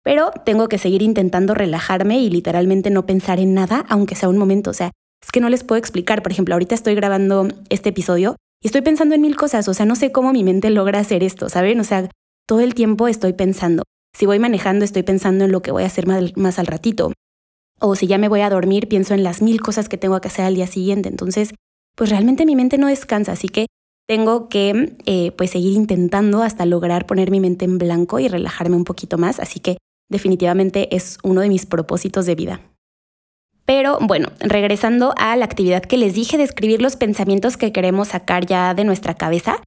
pero 0.02 0.32
tengo 0.44 0.68
que 0.68 0.78
seguir 0.78 1.02
intentando 1.02 1.54
relajarme 1.54 2.18
y 2.18 2.30
literalmente 2.30 2.90
no 2.90 3.06
pensar 3.06 3.38
en 3.38 3.54
nada, 3.54 3.84
aunque 3.88 4.16
sea 4.16 4.28
un 4.28 4.38
momento. 4.38 4.70
O 4.70 4.74
sea, 4.74 4.90
es 5.22 5.30
que 5.30 5.40
no 5.40 5.48
les 5.48 5.62
puedo 5.62 5.78
explicar. 5.78 6.22
Por 6.22 6.32
ejemplo, 6.32 6.54
ahorita 6.54 6.74
estoy 6.74 6.94
grabando 6.94 7.48
este 7.68 7.90
episodio 7.90 8.36
y 8.60 8.66
estoy 8.66 8.80
pensando 8.80 9.14
en 9.14 9.20
mil 9.20 9.36
cosas. 9.36 9.68
O 9.68 9.74
sea, 9.74 9.86
no 9.86 9.94
sé 9.94 10.10
cómo 10.10 10.32
mi 10.32 10.42
mente 10.42 10.70
logra 10.70 10.98
hacer 10.98 11.22
esto, 11.22 11.48
¿saben? 11.48 11.78
O 11.78 11.84
sea, 11.84 12.08
todo 12.48 12.60
el 12.60 12.74
tiempo 12.74 13.06
estoy 13.06 13.32
pensando. 13.32 13.84
Si 14.14 14.26
voy 14.26 14.38
manejando, 14.38 14.84
estoy 14.84 15.02
pensando 15.02 15.44
en 15.44 15.52
lo 15.52 15.62
que 15.62 15.72
voy 15.72 15.84
a 15.84 15.86
hacer 15.86 16.06
más, 16.06 16.58
al 16.58 16.66
ratito. 16.66 17.12
O 17.80 17.96
si 17.96 18.06
ya 18.06 18.18
me 18.18 18.28
voy 18.28 18.40
a 18.40 18.50
dormir, 18.50 18.88
pienso 18.88 19.14
en 19.14 19.24
las 19.24 19.42
mil 19.42 19.60
cosas 19.60 19.88
que 19.88 19.98
tengo 19.98 20.20
que 20.20 20.28
hacer 20.28 20.44
al 20.44 20.54
día 20.54 20.66
siguiente. 20.66 21.08
Entonces, 21.08 21.54
pues 21.96 22.10
realmente 22.10 22.46
mi 22.46 22.54
mente 22.54 22.78
no 22.78 22.86
descansa, 22.86 23.32
así 23.32 23.48
que 23.48 23.66
tengo 24.06 24.48
que 24.48 24.96
eh, 25.06 25.32
pues 25.32 25.50
seguir 25.50 25.72
intentando 25.72 26.42
hasta 26.42 26.66
lograr 26.66 27.06
poner 27.06 27.30
mi 27.30 27.40
mente 27.40 27.64
en 27.64 27.78
blanco 27.78 28.18
y 28.20 28.28
relajarme 28.28 28.76
un 28.76 28.84
poquito 28.84 29.18
más, 29.18 29.40
así 29.40 29.60
que 29.60 29.78
definitivamente 30.10 30.94
es 30.94 31.18
uno 31.22 31.40
de 31.40 31.48
mis 31.48 31.66
propósitos 31.66 32.26
de 32.26 32.34
vida. 32.34 32.60
Pero 33.64 33.98
bueno, 34.00 34.28
regresando 34.40 35.14
a 35.16 35.34
la 35.36 35.44
actividad 35.44 35.82
que 35.82 35.96
les 35.96 36.14
dije 36.14 36.36
de 36.36 36.44
escribir 36.44 36.82
los 36.82 36.96
pensamientos 36.96 37.56
que 37.56 37.72
queremos 37.72 38.08
sacar 38.08 38.44
ya 38.44 38.74
de 38.74 38.84
nuestra 38.84 39.14
cabeza, 39.14 39.62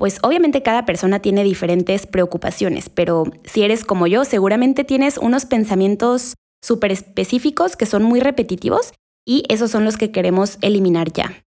pues 0.00 0.18
obviamente 0.22 0.62
cada 0.62 0.86
persona 0.86 1.20
tiene 1.20 1.44
diferentes 1.44 2.06
preocupaciones, 2.06 2.88
pero 2.88 3.24
si 3.44 3.64
eres 3.64 3.84
como 3.84 4.06
yo, 4.06 4.24
seguramente 4.24 4.82
tienes 4.82 5.18
unos 5.18 5.44
pensamientos 5.44 6.36
súper 6.64 6.90
específicos 6.90 7.76
que 7.76 7.84
son 7.84 8.04
muy 8.04 8.18
repetitivos 8.18 8.94
y 9.26 9.44
esos 9.50 9.70
son 9.70 9.84
los 9.84 9.98
que 9.98 10.10
queremos 10.10 10.56
eliminar 10.62 11.12
ya. 11.12 11.44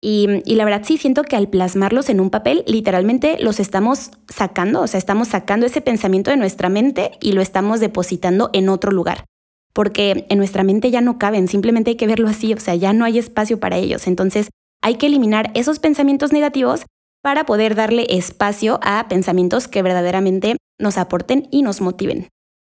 Y, 0.00 0.28
la 0.46 0.64
verdad 0.64 0.82
sí 0.84 0.96
siento 0.96 1.24
que 1.24 1.34
al 1.34 1.48
plasmarlos 1.48 2.08
en 2.08 2.20
un 2.20 2.30
papel, 2.30 2.62
literalmente 2.68 3.36
los 3.40 3.58
estamos 3.58 4.12
sacando, 4.28 4.82
o 4.82 4.86
sea, 4.86 4.98
estamos 4.98 5.26
sacando 5.26 5.66
ese 5.66 5.80
pensamiento 5.80 6.30
de 6.30 6.36
nuestra 6.36 6.68
mente 6.68 7.18
y 7.20 7.32
lo 7.32 7.42
estamos 7.42 7.80
depositando 7.80 8.50
en 8.52 8.68
otro 8.68 8.92
lugar. 8.92 9.24
Porque 9.72 10.24
en 10.28 10.38
nuestra 10.38 10.62
mente 10.62 10.92
ya 10.92 11.00
no 11.00 11.18
caben, 11.18 11.48
simplemente 11.48 11.90
hay 11.90 11.96
que 11.96 12.06
verlo 12.06 12.28
así, 12.28 12.54
o 12.54 12.60
sea, 12.60 12.76
ya 12.76 12.92
no 12.92 13.04
hay 13.04 13.18
espacio 13.18 13.58
para 13.58 13.76
ellos. 13.76 14.06
Entonces 14.06 14.50
hay 14.82 14.94
que 14.94 15.06
eliminar 15.06 15.50
esos 15.54 15.80
pensamientos 15.80 16.32
negativos 16.32 16.84
para 17.22 17.44
poder 17.44 17.74
darle 17.74 18.06
espacio 18.08 18.78
a 18.82 19.08
pensamientos 19.08 19.68
que 19.68 19.82
verdaderamente 19.82 20.56
nos 20.78 20.98
aporten 20.98 21.48
y 21.50 21.62
nos 21.62 21.80
motiven. 21.80 22.28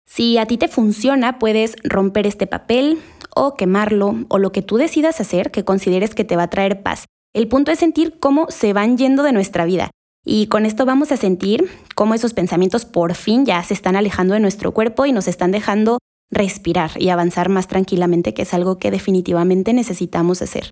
Si 0.07 0.37
a 0.38 0.47
ti 0.47 0.59
te 0.59 0.68
funciona, 0.68 1.38
puedes 1.38 1.76
romper 1.83 2.26
este 2.26 2.47
papel 2.47 3.00
o 3.35 3.57
quemarlo 3.57 4.14
o 4.28 4.38
lo 4.38 4.52
que 4.52 4.62
tú 4.62 4.76
decidas 4.76 5.21
hacer 5.21 5.50
que 5.50 5.64
consideres 5.64 6.14
que 6.14 6.25
te 6.25 6.37
va 6.37 6.45
a 6.45 6.50
traer 6.50 6.83
paz. 6.83 7.07
El 7.35 7.49
punto 7.49 7.73
es 7.73 7.78
sentir 7.78 8.18
cómo 8.21 8.47
se 8.50 8.73
van 8.73 8.97
yendo 8.97 9.23
de 9.23 9.33
nuestra 9.33 9.64
vida. 9.64 9.90
Y 10.25 10.47
con 10.47 10.66
esto 10.66 10.87
vamos 10.87 11.12
a 11.12 11.16
sentir 11.16 11.68
cómo 11.95 12.14
esos 12.14 12.33
pensamientos 12.33 12.85
por 12.85 13.14
fin 13.14 13.45
ya 13.45 13.62
se 13.62 13.75
están 13.75 13.97
alejando 13.97 14.35
de 14.35 14.40
nuestro 14.40 14.73
cuerpo 14.73 15.04
y 15.04 15.12
nos 15.12 15.28
están 15.28 15.50
dejando 15.50 15.99
respirar 16.30 16.90
y 16.99 17.11
avanzar 17.11 17.49
más 17.49 17.68
tranquilamente, 17.68 18.33
que 18.35 18.42
es 18.42 18.54
algo 18.54 18.78
que 18.78 18.90
definitivamente 18.90 19.73
necesitamos 19.73 20.40
hacer. 20.40 20.71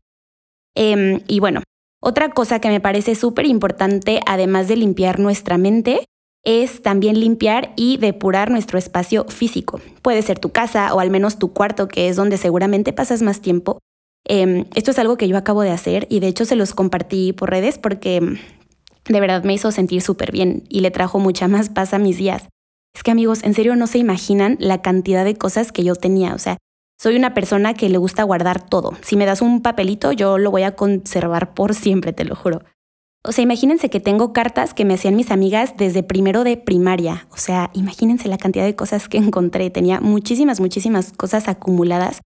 Em, 0.75 1.21
y 1.29 1.41
bueno, 1.41 1.63
otra 2.03 2.29
cosa 2.31 2.61
que 2.61 2.69
me 2.69 2.81
parece 2.81 3.15
súper 3.15 3.47
importante, 3.47 4.21
además 4.27 4.69
de 4.69 4.77
limpiar 4.77 5.19
nuestra 5.19 5.57
mente, 5.57 6.05
es 6.45 6.83
también 6.83 7.19
limpiar 7.19 7.73
y 7.77 7.97
depurar 7.97 8.51
nuestro 8.51 8.79
espacio 8.79 9.25
físico. 9.29 9.81
Puede 10.03 10.21
ser 10.21 10.39
tu 10.39 10.51
casa 10.51 10.93
o 10.93 11.01
al 11.01 11.11
menos 11.11 11.39
tu 11.39 11.55
cuarto, 11.55 11.89
que 11.89 12.09
es 12.09 12.17
donde 12.17 12.37
seguramente 12.37 12.93
pasas 12.93 13.23
más 13.23 13.41
tiempo, 13.41 13.79
Em, 14.25 14.67
esto 14.75 14.93
es 14.93 14.99
algo 14.99 15.17
que 15.17 15.29
yo 15.29 15.37
acabo 15.37 15.63
de 15.63 15.71
hacer 15.71 16.07
y 16.09 16.21
de 16.21 16.29
hecho 16.29 16.45
se 16.45 16.57
los 16.57 16.75
compartí 16.75 17.33
por 17.33 17.51
redes 17.51 17.79
porque 17.79 18.17
em, 18.17 18.39
de 19.09 19.21
verdad 19.21 19.43
me 19.43 19.55
hizo 19.55 19.73
sentir 19.73 20.01
súper 20.01 20.31
bien 20.31 20.65
y 20.69 20.81
le 20.81 20.93
trajo 20.93 21.19
mucha 21.19 21.49
más 21.49 21.69
paz 21.69 21.93
a 21.93 21.99
mis 21.99 22.19
días. 22.19 22.49
Es 22.95 23.03
que 23.03 23.11
amigos, 23.11 23.43
en 23.43 23.55
serio 23.55 23.75
no 23.75 23.87
se 23.87 23.99
imaginan 23.99 24.57
la 24.61 24.83
cantidad 24.83 25.25
de 25.25 25.35
cosas 25.35 25.73
que 25.73 25.83
yo 25.83 25.97
tenía. 25.97 26.35
O 26.35 26.39
sea, 26.39 26.59
soy 27.03 27.17
una 27.17 27.35
persona 27.35 27.75
que 27.75 27.89
le 27.89 27.99
gusta 27.99 28.23
guardar 28.23 28.65
todo. 28.65 28.93
Si 29.01 29.17
me 29.17 29.27
das 29.27 29.43
un 29.43 29.61
papelito, 29.61 30.13
yo 30.13 30.39
lo 30.39 30.53
voy 30.53 30.63
a 30.63 30.77
conservar 30.77 31.53
por 31.53 31.75
siempre, 31.75 32.13
te 32.13 32.25
lo 32.25 32.37
juro. 32.37 32.63
O 33.25 33.33
sea, 33.33 33.43
imagínense 33.43 33.91
que 33.91 33.99
tengo 33.99 34.33
cartas 34.33 34.73
que 34.73 34.85
me 34.85 34.95
hacían 34.95 35.17
mis 35.17 35.33
amigas 35.33 35.75
desde 35.77 36.05
primero 36.05 36.45
de 36.45 36.57
primaria. 36.57 37.27
O 37.31 37.39
sea, 37.39 37.71
imagínense 37.73 38.29
la 38.29 38.39
cantidad 38.39 38.65
de 38.65 38.77
cosas 38.77 39.09
que 39.09 39.19
encontré. 39.19 39.71
Tenía 39.71 40.01
muchísimas, 40.01 40.61
muchísimas 40.61 41.13
cosas 41.13 41.49
acumuladas 41.49 42.21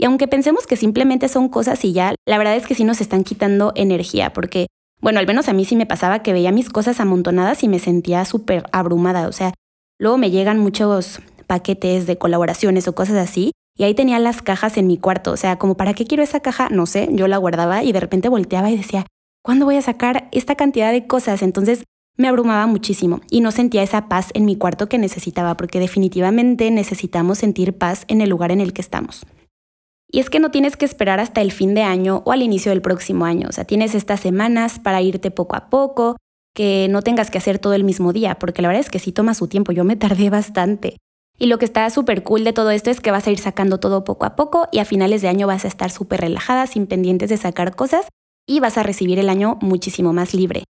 y 0.00 0.06
aunque 0.06 0.28
pensemos 0.28 0.66
que 0.66 0.76
simplemente 0.76 1.28
son 1.28 1.50
cosas 1.50 1.84
y 1.84 1.92
ya, 1.92 2.14
la 2.24 2.38
verdad 2.38 2.56
es 2.56 2.66
que 2.66 2.74
sí 2.74 2.84
nos 2.84 3.02
están 3.02 3.22
quitando 3.22 3.72
energía, 3.74 4.32
porque, 4.32 4.68
bueno, 5.02 5.18
al 5.18 5.26
menos 5.26 5.48
a 5.50 5.52
mí 5.52 5.66
sí 5.66 5.76
me 5.76 5.84
pasaba 5.84 6.22
que 6.22 6.32
veía 6.32 6.52
mis 6.52 6.70
cosas 6.70 7.00
amontonadas 7.00 7.62
y 7.64 7.68
me 7.68 7.78
sentía 7.78 8.24
súper 8.24 8.64
abrumada. 8.72 9.28
O 9.28 9.32
sea, 9.32 9.52
luego 9.98 10.16
me 10.16 10.30
llegan 10.30 10.58
muchos 10.58 11.20
paquetes 11.46 12.06
de 12.06 12.16
colaboraciones 12.16 12.88
o 12.88 12.94
cosas 12.94 13.16
así, 13.16 13.52
y 13.80 13.84
ahí 13.84 13.94
tenía 13.94 14.18
las 14.18 14.42
cajas 14.42 14.76
en 14.76 14.86
mi 14.86 14.98
cuarto. 14.98 15.32
O 15.32 15.38
sea, 15.38 15.56
como, 15.56 15.74
¿para 15.74 15.94
qué 15.94 16.04
quiero 16.04 16.22
esa 16.22 16.40
caja? 16.40 16.68
No 16.68 16.84
sé, 16.84 17.08
yo 17.12 17.28
la 17.28 17.38
guardaba 17.38 17.82
y 17.82 17.92
de 17.92 18.00
repente 18.00 18.28
volteaba 18.28 18.70
y 18.70 18.76
decía, 18.76 19.06
¿cuándo 19.42 19.64
voy 19.64 19.76
a 19.76 19.80
sacar 19.80 20.28
esta 20.32 20.54
cantidad 20.54 20.92
de 20.92 21.06
cosas? 21.06 21.40
Entonces, 21.40 21.84
me 22.18 22.28
abrumaba 22.28 22.66
muchísimo 22.66 23.22
y 23.30 23.40
no 23.40 23.52
sentía 23.52 23.82
esa 23.82 24.06
paz 24.06 24.32
en 24.34 24.44
mi 24.44 24.54
cuarto 24.54 24.90
que 24.90 24.98
necesitaba, 24.98 25.56
porque 25.56 25.80
definitivamente 25.80 26.70
necesitamos 26.70 27.38
sentir 27.38 27.72
paz 27.72 28.04
en 28.08 28.20
el 28.20 28.28
lugar 28.28 28.52
en 28.52 28.60
el 28.60 28.74
que 28.74 28.82
estamos. 28.82 29.24
Y 30.12 30.20
es 30.20 30.28
que 30.28 30.40
no 30.40 30.50
tienes 30.50 30.76
que 30.76 30.84
esperar 30.84 31.18
hasta 31.18 31.40
el 31.40 31.50
fin 31.50 31.74
de 31.74 31.80
año 31.80 32.22
o 32.26 32.32
al 32.32 32.42
inicio 32.42 32.72
del 32.72 32.82
próximo 32.82 33.24
año, 33.24 33.48
o 33.48 33.52
sea, 33.52 33.64
tienes 33.64 33.94
estas 33.94 34.20
semanas 34.20 34.78
para 34.78 35.00
irte 35.00 35.30
poco 35.30 35.56
a 35.56 35.70
poco, 35.70 36.16
que 36.54 36.88
no 36.90 37.00
tengas 37.00 37.30
que 37.30 37.38
hacer 37.38 37.58
todo 37.58 37.72
el 37.72 37.84
mismo 37.84 38.12
día, 38.12 38.38
porque 38.38 38.60
la 38.60 38.68
verdad 38.68 38.82
es 38.82 38.90
que 38.90 38.98
sí 38.98 39.10
toma 39.10 39.32
su 39.32 39.48
tiempo, 39.48 39.72
yo 39.72 39.84
me 39.84 39.96
tardé 39.96 40.28
bastante. 40.28 40.98
Y 41.40 41.46
lo 41.46 41.58
que 41.58 41.64
está 41.64 41.88
súper 41.88 42.22
cool 42.22 42.44
de 42.44 42.52
todo 42.52 42.70
esto 42.70 42.90
es 42.90 43.00
que 43.00 43.10
vas 43.10 43.26
a 43.26 43.30
ir 43.30 43.38
sacando 43.38 43.80
todo 43.80 44.04
poco 44.04 44.26
a 44.26 44.36
poco 44.36 44.68
y 44.70 44.78
a 44.78 44.84
finales 44.84 45.22
de 45.22 45.28
año 45.28 45.46
vas 45.46 45.64
a 45.64 45.68
estar 45.68 45.90
súper 45.90 46.20
relajada, 46.20 46.66
sin 46.66 46.86
pendientes 46.86 47.30
de 47.30 47.38
sacar 47.38 47.74
cosas 47.74 48.06
y 48.46 48.60
vas 48.60 48.76
a 48.76 48.82
recibir 48.82 49.18
el 49.18 49.30
año 49.30 49.56
muchísimo 49.62 50.12
más 50.12 50.34
libre. 50.34 50.64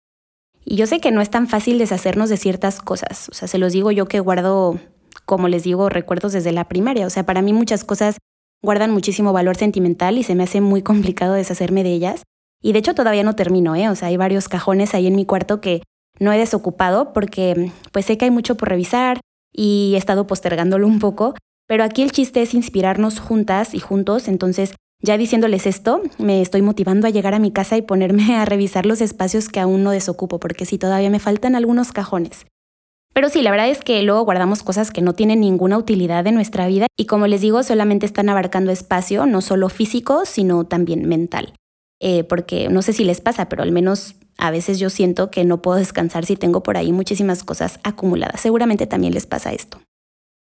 Y 0.63 0.75
yo 0.75 0.85
sé 0.85 0.99
que 0.99 1.09
no 1.09 1.21
es 1.21 1.31
tan 1.31 1.47
fácil 1.47 1.79
deshacernos 1.79 2.29
de 2.29 2.37
ciertas 2.37 2.81
cosas, 2.81 3.29
o 3.29 3.33
sea, 3.33 3.47
se 3.47 3.57
los 3.57 3.73
digo 3.73 3.89
yo 3.89 4.07
que 4.07 4.19
guardo, 4.19 4.79
como 5.25 5.47
les 5.47 5.63
digo, 5.63 5.89
recuerdos 5.89 6.33
desde 6.33 6.51
la 6.51 6.67
primaria, 6.67 7.07
o 7.07 7.09
sea, 7.09 7.25
para 7.25 7.41
mí 7.41 7.51
muchas 7.51 7.83
cosas 7.83 8.19
guardan 8.61 8.91
muchísimo 8.91 9.33
valor 9.33 9.57
sentimental 9.57 10.19
y 10.19 10.23
se 10.23 10.35
me 10.35 10.43
hace 10.43 10.61
muy 10.61 10.83
complicado 10.83 11.33
deshacerme 11.33 11.83
de 11.83 11.93
ellas. 11.93 12.21
Y 12.61 12.73
de 12.73 12.79
hecho 12.79 12.93
todavía 12.93 13.23
no 13.23 13.35
termino, 13.35 13.75
¿eh? 13.75 13.89
O 13.89 13.95
sea, 13.95 14.09
hay 14.09 14.17
varios 14.17 14.49
cajones 14.49 14.93
ahí 14.93 15.07
en 15.07 15.15
mi 15.15 15.25
cuarto 15.25 15.61
que 15.61 15.81
no 16.19 16.31
he 16.31 16.37
desocupado 16.37 17.11
porque 17.11 17.71
pues 17.91 18.05
sé 18.05 18.19
que 18.19 18.25
hay 18.25 18.31
mucho 18.31 18.55
por 18.55 18.69
revisar 18.69 19.19
y 19.53 19.93
he 19.95 19.97
estado 19.97 20.27
postergándolo 20.27 20.87
un 20.87 20.99
poco, 20.99 21.35
pero 21.67 21.83
aquí 21.83 22.01
el 22.01 22.11
chiste 22.11 22.41
es 22.41 22.53
inspirarnos 22.53 23.19
juntas 23.19 23.73
y 23.73 23.79
juntos, 23.79 24.27
entonces 24.27 24.73
ya 25.01 25.17
diciéndoles 25.17 25.65
esto, 25.65 26.01
me 26.17 26.41
estoy 26.41 26.61
motivando 26.61 27.07
a 27.07 27.09
llegar 27.09 27.33
a 27.33 27.39
mi 27.39 27.51
casa 27.51 27.77
y 27.77 27.81
ponerme 27.81 28.35
a 28.35 28.45
revisar 28.45 28.85
los 28.85 29.01
espacios 29.01 29.47
que 29.47 29.59
aún 29.59 29.83
no 29.83 29.91
desocupo, 29.91 30.39
porque 30.39 30.65
sí, 30.65 30.77
todavía 30.77 31.09
me 31.09 31.19
faltan 31.19 31.55
algunos 31.55 31.91
cajones. 31.91 32.45
Pero 33.13 33.29
sí, 33.29 33.41
la 33.41 33.51
verdad 33.51 33.69
es 33.69 33.79
que 33.79 34.01
luego 34.03 34.23
guardamos 34.23 34.61
cosas 34.61 34.91
que 34.91 35.01
no 35.01 35.13
tienen 35.13 35.41
ninguna 35.41 35.77
utilidad 35.77 36.25
en 36.27 36.35
nuestra 36.35 36.67
vida 36.67 36.87
y 36.97 37.05
como 37.05 37.27
les 37.27 37.41
digo, 37.41 37.63
solamente 37.63 38.05
están 38.05 38.29
abarcando 38.29 38.71
espacio, 38.71 39.25
no 39.25 39.41
solo 39.41 39.69
físico, 39.69 40.25
sino 40.25 40.65
también 40.65 41.07
mental. 41.07 41.53
Eh, 42.01 42.23
porque 42.23 42.69
no 42.69 42.81
sé 42.81 42.93
si 42.93 43.03
les 43.03 43.19
pasa, 43.19 43.49
pero 43.49 43.63
al 43.63 43.71
menos 43.71 44.15
a 44.39 44.51
veces 44.51 44.79
yo 44.79 44.89
siento 44.89 45.29
que 45.29 45.43
no 45.43 45.61
puedo 45.61 45.77
descansar 45.77 46.25
si 46.25 46.35
tengo 46.35 46.63
por 46.63 46.77
ahí 46.77 46.91
muchísimas 46.91 47.43
cosas 47.43 47.79
acumuladas. 47.83 48.41
Seguramente 48.41 48.87
también 48.87 49.13
les 49.13 49.25
pasa 49.25 49.51
esto. 49.51 49.79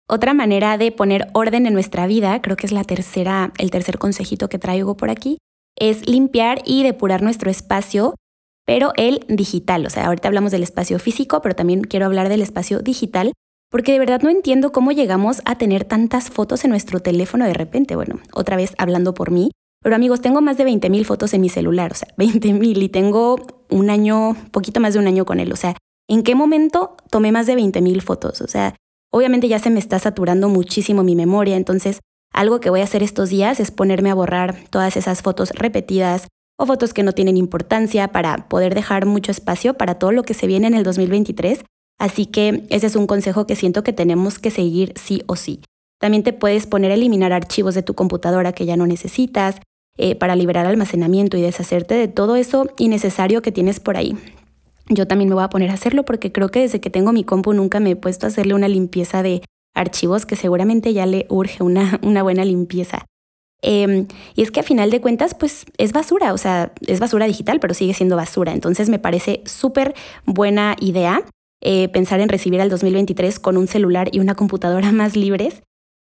Otra 0.08 0.34
manera 0.34 0.78
de 0.78 0.92
poner 0.92 1.28
orden 1.32 1.66
en 1.66 1.72
nuestra 1.72 2.06
vida, 2.06 2.40
creo 2.40 2.56
que 2.56 2.66
es 2.66 2.72
la 2.72 2.84
tercera, 2.84 3.52
el 3.58 3.70
tercer 3.70 3.98
consejito 3.98 4.48
que 4.48 4.58
traigo 4.58 4.96
por 4.96 5.10
aquí, 5.10 5.38
es 5.76 6.08
limpiar 6.08 6.62
y 6.64 6.84
depurar 6.84 7.22
nuestro 7.22 7.50
espacio, 7.50 8.14
pero 8.64 8.92
el 8.96 9.24
digital. 9.28 9.84
O 9.84 9.90
sea, 9.90 10.06
ahorita 10.06 10.28
hablamos 10.28 10.52
del 10.52 10.62
espacio 10.62 10.98
físico, 10.98 11.40
pero 11.42 11.56
también 11.56 11.82
quiero 11.82 12.06
hablar 12.06 12.28
del 12.28 12.42
espacio 12.42 12.80
digital, 12.80 13.32
porque 13.70 13.92
de 13.92 13.98
verdad 13.98 14.20
no 14.22 14.30
entiendo 14.30 14.70
cómo 14.70 14.92
llegamos 14.92 15.42
a 15.44 15.58
tener 15.58 15.84
tantas 15.84 16.30
fotos 16.30 16.64
en 16.64 16.70
nuestro 16.70 17.00
teléfono 17.00 17.44
de 17.44 17.54
repente. 17.54 17.96
Bueno, 17.96 18.20
otra 18.32 18.56
vez 18.56 18.74
hablando 18.78 19.12
por 19.12 19.32
mí, 19.32 19.50
pero 19.82 19.96
amigos, 19.96 20.20
tengo 20.20 20.40
más 20.40 20.56
de 20.56 20.64
20 20.64 20.88
mil 20.90 21.04
fotos 21.04 21.34
en 21.34 21.40
mi 21.40 21.48
celular, 21.48 21.92
o 21.92 21.94
sea, 21.94 22.08
20 22.16 22.52
mil 22.52 22.82
y 22.82 22.88
tengo 22.88 23.55
un 23.70 23.90
año, 23.90 24.36
poquito 24.50 24.80
más 24.80 24.94
de 24.94 25.00
un 25.00 25.06
año 25.06 25.24
con 25.24 25.40
él. 25.40 25.52
O 25.52 25.56
sea, 25.56 25.76
¿en 26.08 26.22
qué 26.22 26.34
momento 26.34 26.96
tomé 27.10 27.32
más 27.32 27.46
de 27.46 27.54
20 27.54 27.80
mil 27.80 28.02
fotos? 28.02 28.40
O 28.40 28.48
sea, 28.48 28.74
obviamente 29.12 29.48
ya 29.48 29.58
se 29.58 29.70
me 29.70 29.78
está 29.78 29.98
saturando 29.98 30.48
muchísimo 30.48 31.02
mi 31.02 31.16
memoria, 31.16 31.56
entonces 31.56 32.00
algo 32.32 32.60
que 32.60 32.70
voy 32.70 32.80
a 32.80 32.84
hacer 32.84 33.02
estos 33.02 33.30
días 33.30 33.60
es 33.60 33.70
ponerme 33.70 34.10
a 34.10 34.14
borrar 34.14 34.56
todas 34.70 34.96
esas 34.96 35.22
fotos 35.22 35.50
repetidas 35.50 36.28
o 36.58 36.66
fotos 36.66 36.92
que 36.94 37.02
no 37.02 37.12
tienen 37.12 37.36
importancia 37.36 38.08
para 38.08 38.48
poder 38.48 38.74
dejar 38.74 39.06
mucho 39.06 39.30
espacio 39.30 39.74
para 39.74 39.96
todo 39.96 40.12
lo 40.12 40.22
que 40.22 40.34
se 40.34 40.46
viene 40.46 40.66
en 40.66 40.74
el 40.74 40.84
2023. 40.84 41.64
Así 41.98 42.26
que 42.26 42.66
ese 42.70 42.86
es 42.86 42.96
un 42.96 43.06
consejo 43.06 43.46
que 43.46 43.56
siento 43.56 43.82
que 43.82 43.92
tenemos 43.92 44.38
que 44.38 44.50
seguir 44.50 44.92
sí 44.96 45.22
o 45.26 45.36
sí. 45.36 45.62
También 45.98 46.22
te 46.22 46.32
puedes 46.32 46.66
poner 46.66 46.90
a 46.90 46.94
eliminar 46.94 47.32
archivos 47.32 47.74
de 47.74 47.82
tu 47.82 47.94
computadora 47.94 48.52
que 48.52 48.66
ya 48.66 48.76
no 48.76 48.86
necesitas, 48.86 49.56
eh, 49.98 50.14
para 50.14 50.36
liberar 50.36 50.66
almacenamiento 50.66 51.36
y 51.36 51.42
deshacerte 51.42 51.94
de 51.94 52.08
todo 52.08 52.36
eso 52.36 52.68
innecesario 52.78 53.42
que 53.42 53.52
tienes 53.52 53.80
por 53.80 53.96
ahí. 53.96 54.16
Yo 54.88 55.06
también 55.06 55.28
me 55.28 55.34
voy 55.34 55.44
a 55.44 55.48
poner 55.48 55.70
a 55.70 55.74
hacerlo 55.74 56.04
porque 56.04 56.32
creo 56.32 56.50
que 56.50 56.60
desde 56.60 56.80
que 56.80 56.90
tengo 56.90 57.12
mi 57.12 57.24
compu 57.24 57.52
nunca 57.52 57.80
me 57.80 57.92
he 57.92 57.96
puesto 57.96 58.26
a 58.26 58.28
hacerle 58.28 58.54
una 58.54 58.68
limpieza 58.68 59.22
de 59.22 59.42
archivos 59.74 60.26
que 60.26 60.36
seguramente 60.36 60.92
ya 60.92 61.06
le 61.06 61.26
urge 61.28 61.62
una, 61.62 62.00
una 62.02 62.22
buena 62.22 62.44
limpieza. 62.44 63.04
Em, 63.62 64.06
y 64.34 64.42
es 64.42 64.50
que 64.50 64.60
a 64.60 64.62
final 64.62 64.90
de 64.90 65.00
cuentas, 65.00 65.34
pues 65.34 65.64
es 65.78 65.92
basura, 65.92 66.32
o 66.32 66.38
sea, 66.38 66.72
es 66.86 67.00
basura 67.00 67.26
digital, 67.26 67.58
pero 67.58 67.74
sigue 67.74 67.94
siendo 67.94 68.16
basura. 68.16 68.52
Entonces 68.52 68.88
me 68.88 68.98
parece 68.98 69.42
súper 69.44 69.94
buena 70.24 70.76
idea 70.78 71.22
eh, 71.62 71.88
pensar 71.88 72.20
en 72.20 72.28
recibir 72.28 72.60
al 72.60 72.68
2023 72.68 73.40
con 73.40 73.56
un 73.56 73.66
celular 73.66 74.08
y 74.12 74.20
una 74.20 74.34
computadora 74.34 74.92
más 74.92 75.16
libres. 75.16 75.62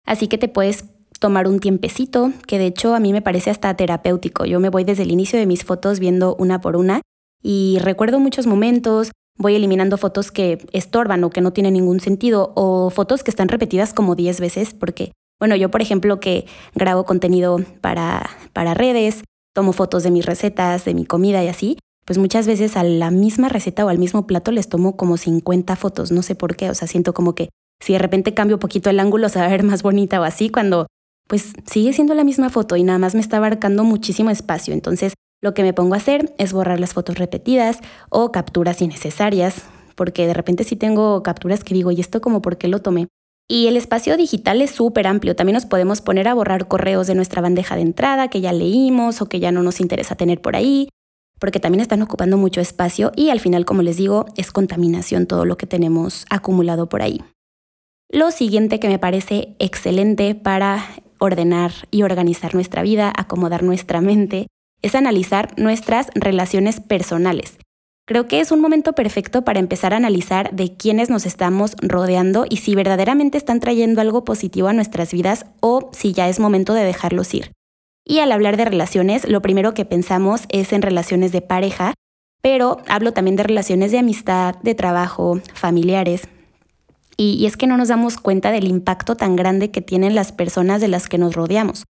Así 0.06 0.28
que 0.28 0.38
te 0.38 0.49
puedes 0.49 0.85
tomar 1.21 1.47
un 1.47 1.61
tiempecito, 1.61 2.33
que 2.47 2.59
de 2.59 2.67
hecho 2.67 2.95
a 2.95 3.00
mí 3.00 3.12
me 3.12 3.23
parece 3.23 3.50
hasta 3.50 3.75
terapéutico. 3.75 4.47
Yo 4.47 4.59
me 4.59 4.71
voy 4.71 4.85
desde 4.85 5.05
el 5.05 5.12
inicio 5.12 5.39
de 5.39 5.47
mis 5.47 5.65
fotos 5.65 6.00
viendo 6.00 6.35
una 6.37 6.61
por 6.61 6.77
una 6.77 7.03
y 7.43 7.79
recuerdo 7.81 8.19
muchos 8.19 8.47
momentos, 8.47 9.12
voy 9.39 9.55
eliminando 9.55 9.99
fotos 9.99 10.33
que 10.33 10.67
estorban 10.73 11.23
o 11.23 11.31
que 11.31 11.43
no 11.43 11.53
tienen 11.53 11.75
ningún 11.75 12.00
sentido 12.00 12.53
o 12.57 12.91
fotos 12.91 13.23
que 13.23 13.31
están 13.31 13.49
repetidas 13.49 13.95
como 13.95 14.17
10 14.17 14.41
veces 14.41 14.75
porque, 14.75 15.12
bueno, 15.39 15.57
yo 15.57 15.71
por 15.71 15.83
ejemplo 15.83 16.21
que 16.21 16.47
grabo 16.75 17.05
contenido 17.05 17.61
para, 17.81 18.29
para 18.53 18.75
redes, 18.75 19.23
tomo 19.55 19.73
fotos 19.73 20.03
de 20.03 20.11
mis 20.11 20.25
recetas, 20.25 20.85
de 20.87 20.95
mi 20.95 21.05
comida 21.05 21.45
y 21.45 21.49
así, 21.49 21.79
pues 22.07 22.19
muchas 22.19 22.47
veces 22.47 22.79
a 22.79 22.83
la 22.83 23.11
misma 23.11 23.50
receta 23.50 23.85
o 23.85 23.91
al 23.91 23.99
mismo 23.99 24.27
plato 24.27 24.53
les 24.53 24.71
tomo 24.71 24.97
como 24.97 25.19
50 25.19 25.77
fotos, 25.77 26.12
no 26.12 26.23
sé 26.23 26.35
por 26.35 26.57
qué, 26.57 26.71
o 26.71 26.75
sea, 26.75 26.89
siento 26.89 27.12
como 27.12 27.35
que 27.35 27.50
si 27.83 27.93
de 27.93 27.99
repente 27.99 28.35
cambio 28.35 28.57
un 28.57 28.61
poquito 28.61 28.89
el 28.89 29.00
ángulo 29.00 29.29
se 29.29 29.39
va 29.39 29.47
a 29.47 29.50
ver 29.50 29.65
más 29.65 29.83
bonita 29.83 30.21
o 30.21 30.25
así, 30.25 30.49
cuando 30.49 30.87
pues 31.30 31.52
sigue 31.64 31.92
siendo 31.92 32.14
la 32.14 32.25
misma 32.25 32.50
foto 32.50 32.75
y 32.75 32.82
nada 32.82 32.99
más 32.99 33.14
me 33.14 33.20
está 33.20 33.37
abarcando 33.37 33.84
muchísimo 33.84 34.30
espacio. 34.30 34.75
Entonces, 34.75 35.14
lo 35.40 35.54
que 35.54 35.62
me 35.62 35.72
pongo 35.72 35.94
a 35.94 35.99
hacer 35.99 36.34
es 36.38 36.52
borrar 36.52 36.80
las 36.80 36.92
fotos 36.92 37.18
repetidas 37.18 37.78
o 38.08 38.32
capturas 38.32 38.82
innecesarias, 38.82 39.62
porque 39.94 40.26
de 40.26 40.34
repente 40.34 40.64
sí 40.64 40.75
tengo 40.75 41.22
capturas 41.22 41.62
que 41.62 41.72
digo, 41.72 41.92
¿y 41.92 42.00
esto 42.00 42.20
como 42.20 42.42
por 42.42 42.58
qué 42.58 42.66
lo 42.66 42.80
tomé? 42.80 43.06
Y 43.49 43.68
el 43.68 43.76
espacio 43.76 44.16
digital 44.16 44.60
es 44.60 44.72
súper 44.72 45.06
amplio. 45.06 45.37
También 45.37 45.54
nos 45.54 45.66
podemos 45.66 46.00
poner 46.00 46.26
a 46.26 46.34
borrar 46.34 46.66
correos 46.66 47.06
de 47.06 47.14
nuestra 47.14 47.40
bandeja 47.40 47.76
de 47.76 47.82
entrada 47.82 48.26
que 48.26 48.40
ya 48.40 48.52
leímos 48.52 49.22
o 49.22 49.26
que 49.26 49.38
ya 49.38 49.52
no 49.52 49.62
nos 49.62 49.80
interesa 49.80 50.16
tener 50.16 50.40
por 50.40 50.56
ahí, 50.56 50.88
porque 51.38 51.60
también 51.60 51.80
están 51.80 52.02
ocupando 52.02 52.38
mucho 52.38 52.60
espacio 52.60 53.12
y 53.14 53.30
al 53.30 53.38
final, 53.38 53.64
como 53.64 53.82
les 53.82 53.99
digo, 53.99 54.26
es 54.37 54.50
contaminación 54.50 55.26
todo 55.26 55.44
lo 55.44 55.56
que 55.56 55.68
tenemos 55.68 56.26
acumulado 56.28 56.88
por 56.88 57.02
ahí. 57.02 57.22
Lo 58.08 58.32
siguiente 58.32 58.80
que 58.80 58.88
me 58.88 58.99
parece 58.99 59.54
excelente 59.60 60.34
para 60.34 60.84
ordenar 61.21 61.71
y 61.93 62.03
organizar 62.03 62.55
nuestra 62.55 62.83
vida, 62.83 63.12
acomodar 63.17 63.62
nuestra 63.62 64.00
mente, 64.00 64.49
es 64.83 64.97
analizar 64.97 65.53
nuestras 65.57 66.09
relaciones 66.15 66.81
personales. 66.81 67.59
Creo 68.07 68.27
que 68.27 68.41
es 68.41 68.50
un 68.50 68.61
momento 68.61 68.95
perfecto 68.95 69.45
para 69.45 69.61
empezar 69.61 69.93
a 69.93 69.99
analizar 69.99 70.50
de 70.50 70.75
quiénes 70.75 71.11
nos 71.11 71.27
estamos 71.27 71.77
rodeando 71.81 72.45
y 72.49 72.57
si 72.57 72.75
verdaderamente 72.75 73.39
están 73.39 73.61
trayendo 73.61 74.00
algo 74.00 74.25
positivo 74.25 74.67
a 74.67 74.73
nuestras 74.73 75.12
vidas 75.12 75.47
o 75.61 75.91
si 75.93 76.12
ya 76.12 76.29
es 76.29 76.41
momento 76.41 76.75
de 76.75 76.83
dejarlos 76.83 77.33
ir. 77.35 77.53
Y 78.05 78.19
al 78.19 78.33
hablar 78.33 78.57
de 78.57 78.65
relaciones, 78.65 79.29
lo 79.29 79.43
primero 79.43 79.75
que 79.75 79.85
pensamos 79.85 80.47
es 80.49 80.73
en 80.73 80.83
relaciones 80.83 81.31
de 81.31 81.43
pareja, 81.43 81.95
pero 82.43 82.79
hablo 82.89 83.12
también 83.12 83.37
de 83.37 83.45
relaciones 83.45 83.93
de 83.93 83.99
amistad, 83.99 84.57
de 84.62 84.75
trabajo, 84.75 85.41
familiares, 85.55 86.23
y, 87.23 87.45
es 87.45 87.59
que 87.59 87.67
no 87.67 87.77
nos 87.77 87.89
damos 87.89 88.17
cuenta 88.17 88.50
del 88.50 88.67
impacto 88.67 89.15
tan 89.15 89.37
grande 89.37 89.71
que 89.71 89.83
tienen 89.83 90.15
las 90.15 90.33
personas 90.33 90.81
de 90.81 90.89
las 90.89 91.07
que 91.07 91.19
nos 91.19 91.35
rodeamos. 91.35 91.85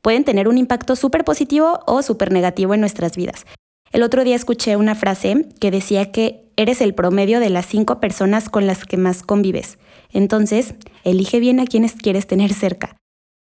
Pueden 0.00 0.22
tener 0.22 0.46
un 0.46 0.58
impacto 0.58 0.94
súper 0.94 1.24
positivo 1.24 1.80
o 1.86 2.02
súper 2.02 2.30
negativo 2.30 2.72
en 2.72 2.78
nuestras 2.78 3.16
vidas. 3.16 3.46
El 3.90 4.04
otro 4.04 4.22
día 4.22 4.36
escuché 4.36 4.76
una 4.76 4.94
frase 4.94 5.48
que 5.58 5.72
decía 5.72 6.12
que 6.12 6.52
eres 6.56 6.80
el 6.80 6.94
promedio 6.94 7.40
de 7.40 7.50
las 7.50 7.66
cinco 7.66 7.98
personas 7.98 8.48
con 8.48 8.68
las 8.68 8.84
que 8.84 8.96
más 8.96 9.24
convives. 9.24 9.78
Entonces, 10.12 10.74
elige 11.02 11.40
bien 11.40 11.58
a 11.58 11.64
quienes 11.64 11.94
quieres 11.94 12.28
tener 12.28 12.54
cerca. 12.54 12.96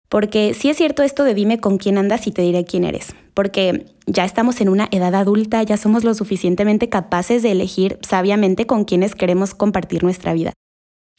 Porque 0.09 0.55
sí 0.55 0.69
es 0.71 0.77
cierto 0.77 1.03
esto 1.03 1.23
de 1.25 1.35
dime 1.35 1.59
con 1.59 1.77
quién 1.77 1.99
andas 1.99 2.25
y 2.25 2.31
te 2.31 2.41
diré 2.41 2.65
quién 2.65 2.85
eres. 2.85 3.13
Porque 3.35 3.85
ya 4.07 4.25
estamos 4.25 4.61
en 4.61 4.69
una 4.69 4.87
edad 4.89 5.13
adulta, 5.13 5.61
ya 5.61 5.77
somos 5.77 6.03
lo 6.03 6.15
suficientemente 6.15 6.89
capaces 6.89 7.43
de 7.43 7.51
elegir 7.51 7.99
sabiamente 8.01 8.65
con 8.65 8.83
quienes 8.83 9.13
queremos 9.13 9.53
compartir 9.53 10.03
nuestra 10.03 10.33
vida. 10.33 10.53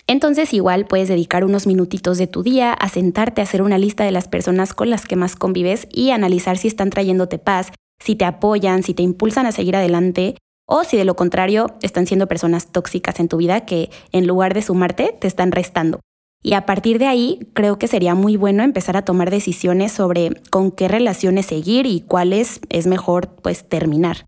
Entonces 0.08 0.54
igual 0.54 0.86
puedes 0.86 1.08
dedicar 1.08 1.44
unos 1.44 1.66
minutitos 1.66 2.16
de 2.16 2.28
tu 2.28 2.42
día 2.44 2.72
a 2.72 2.88
sentarte 2.88 3.40
a 3.40 3.44
hacer 3.44 3.62
una 3.62 3.78
lista 3.78 4.04
de 4.04 4.12
las 4.12 4.28
personas 4.28 4.72
con 4.72 4.88
las 4.88 5.04
que 5.04 5.16
más 5.16 5.34
convives 5.34 5.88
y 5.90 6.10
analizar 6.10 6.58
si 6.58 6.68
están 6.68 6.90
trayéndote 6.90 7.38
paz, 7.38 7.72
si 7.98 8.14
te 8.14 8.24
apoyan, 8.24 8.84
si 8.84 8.94
te 8.94 9.02
impulsan 9.02 9.46
a 9.46 9.52
seguir 9.52 9.74
adelante 9.74 10.36
o 10.68 10.84
si 10.84 10.96
de 10.96 11.04
lo 11.04 11.16
contrario 11.16 11.76
están 11.82 12.06
siendo 12.06 12.28
personas 12.28 12.70
tóxicas 12.70 13.18
en 13.18 13.28
tu 13.28 13.36
vida 13.36 13.64
que 13.64 13.90
en 14.12 14.26
lugar 14.26 14.54
de 14.54 14.62
sumarte 14.62 15.14
te 15.18 15.26
están 15.26 15.50
restando. 15.50 16.00
Y 16.40 16.52
a 16.52 16.66
partir 16.66 17.00
de 17.00 17.06
ahí 17.06 17.40
creo 17.54 17.76
que 17.76 17.88
sería 17.88 18.14
muy 18.14 18.36
bueno 18.36 18.62
empezar 18.62 18.96
a 18.96 19.04
tomar 19.04 19.30
decisiones 19.30 19.90
sobre 19.90 20.40
con 20.50 20.70
qué 20.70 20.86
relaciones 20.86 21.46
seguir 21.46 21.86
y 21.86 22.02
cuáles 22.02 22.60
es 22.68 22.86
mejor 22.86 23.28
pues 23.42 23.68
terminar. 23.68 24.26